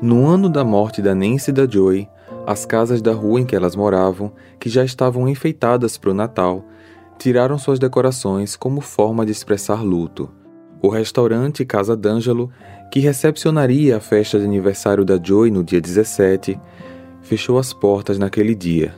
No 0.00 0.26
ano 0.26 0.48
da 0.48 0.64
morte 0.64 1.02
da 1.02 1.14
Nancy 1.14 1.50
e 1.50 1.52
da 1.52 1.66
Joy, 1.66 2.08
as 2.46 2.64
casas 2.64 3.02
da 3.02 3.12
rua 3.12 3.40
em 3.40 3.44
que 3.44 3.56
elas 3.56 3.74
moravam, 3.74 4.32
que 4.58 4.68
já 4.68 4.84
estavam 4.84 5.28
enfeitadas 5.28 5.98
para 5.98 6.10
o 6.10 6.14
Natal, 6.14 6.64
tiraram 7.18 7.58
suas 7.58 7.78
decorações 7.78 8.54
como 8.54 8.80
forma 8.80 9.26
de 9.26 9.32
expressar 9.32 9.82
luto. 9.82 10.30
O 10.80 10.88
restaurante 10.88 11.64
Casa 11.64 11.96
D'Angelo, 11.96 12.50
que 12.92 13.00
recepcionaria 13.00 13.96
a 13.96 14.00
festa 14.00 14.38
de 14.38 14.44
aniversário 14.44 15.04
da 15.04 15.20
Joy 15.20 15.50
no 15.50 15.64
dia 15.64 15.80
17, 15.80 16.58
fechou 17.20 17.58
as 17.58 17.72
portas 17.72 18.16
naquele 18.16 18.54
dia. 18.54 18.94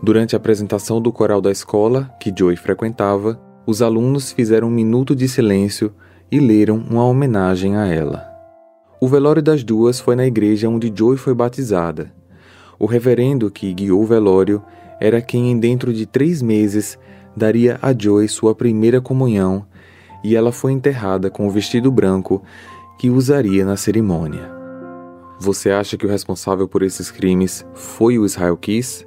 Durante 0.00 0.36
a 0.36 0.38
apresentação 0.38 1.00
do 1.02 1.12
coral 1.12 1.40
da 1.40 1.50
escola, 1.50 2.08
que 2.20 2.32
Joy 2.36 2.54
frequentava, 2.54 3.40
os 3.66 3.82
alunos 3.82 4.30
fizeram 4.30 4.68
um 4.68 4.70
minuto 4.70 5.16
de 5.16 5.26
silêncio 5.26 5.92
e 6.30 6.38
leram 6.38 6.76
uma 6.76 7.04
homenagem 7.04 7.76
a 7.76 7.86
ela. 7.86 8.24
O 9.00 9.08
velório 9.08 9.42
das 9.42 9.64
duas 9.64 9.98
foi 9.98 10.14
na 10.14 10.24
igreja 10.24 10.68
onde 10.68 10.92
Joy 10.94 11.16
foi 11.16 11.34
batizada. 11.34 12.12
O 12.78 12.86
reverendo 12.86 13.50
que 13.50 13.74
guiou 13.74 14.02
o 14.02 14.06
velório 14.06 14.62
era 15.00 15.20
quem, 15.20 15.58
dentro 15.58 15.92
de 15.92 16.06
três 16.06 16.40
meses, 16.40 16.96
daria 17.36 17.76
a 17.82 17.92
Joy 17.92 18.28
sua 18.28 18.54
primeira 18.54 19.00
comunhão 19.00 19.66
e 20.22 20.36
ela 20.36 20.52
foi 20.52 20.72
enterrada 20.72 21.30
com 21.30 21.46
o 21.46 21.50
vestido 21.50 21.90
branco 21.90 22.42
que 22.98 23.10
usaria 23.10 23.64
na 23.64 23.76
cerimônia. 23.76 24.50
Você 25.38 25.70
acha 25.70 25.96
que 25.96 26.06
o 26.06 26.08
responsável 26.08 26.66
por 26.66 26.82
esses 26.82 27.10
crimes 27.10 27.66
foi 27.74 28.18
o 28.18 28.24
Israel 28.24 28.56
Kiss? 28.56 29.06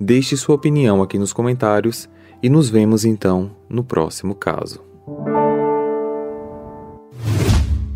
Deixe 0.00 0.36
sua 0.36 0.54
opinião 0.54 1.02
aqui 1.02 1.18
nos 1.18 1.32
comentários 1.32 2.08
e 2.42 2.48
nos 2.48 2.68
vemos 2.68 3.04
então 3.04 3.50
no 3.68 3.82
próximo 3.82 4.34
caso. 4.34 4.80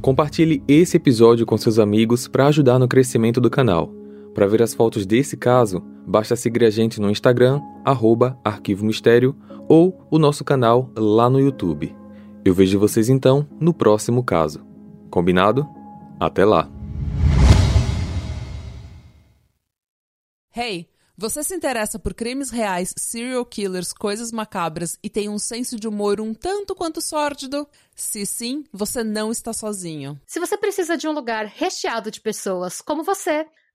Compartilhe 0.00 0.62
esse 0.66 0.96
episódio 0.96 1.44
com 1.44 1.56
seus 1.58 1.78
amigos 1.78 2.26
para 2.26 2.46
ajudar 2.46 2.78
no 2.78 2.88
crescimento 2.88 3.40
do 3.40 3.50
canal. 3.50 3.92
Para 4.34 4.46
ver 4.46 4.62
as 4.62 4.72
fotos 4.72 5.04
desse 5.04 5.36
caso, 5.36 5.82
basta 6.06 6.34
seguir 6.36 6.64
a 6.64 6.70
gente 6.70 7.00
no 7.00 7.10
Instagram, 7.10 7.60
arroba 7.84 8.38
Arquivo 8.44 8.86
Mistério, 8.86 9.36
ou 9.68 10.00
o 10.10 10.18
nosso 10.18 10.44
canal 10.44 10.90
lá 10.96 11.28
no 11.28 11.38
YouTube. 11.38 11.97
Eu 12.48 12.54
vejo 12.54 12.78
vocês 12.78 13.10
então 13.10 13.46
no 13.60 13.74
próximo 13.74 14.24
caso. 14.24 14.66
Combinado? 15.10 15.68
Até 16.18 16.46
lá! 16.46 16.66
Hey, 20.56 20.88
você 21.14 21.44
se 21.44 21.54
interessa 21.54 21.98
por 21.98 22.14
crimes 22.14 22.48
reais, 22.48 22.94
serial 22.96 23.44
killers, 23.44 23.92
coisas 23.92 24.32
macabras 24.32 24.98
e 25.02 25.10
tem 25.10 25.28
um 25.28 25.38
senso 25.38 25.78
de 25.78 25.86
humor 25.86 26.22
um 26.22 26.32
tanto 26.32 26.74
quanto 26.74 27.02
sórdido? 27.02 27.68
Se 27.94 28.24
sim, 28.24 28.64
você 28.72 29.04
não 29.04 29.30
está 29.30 29.52
sozinho. 29.52 30.18
Se 30.26 30.40
você 30.40 30.56
precisa 30.56 30.96
de 30.96 31.06
um 31.06 31.12
lugar 31.12 31.44
recheado 31.44 32.10
de 32.10 32.18
pessoas 32.18 32.80
como 32.80 33.04
você, 33.04 33.46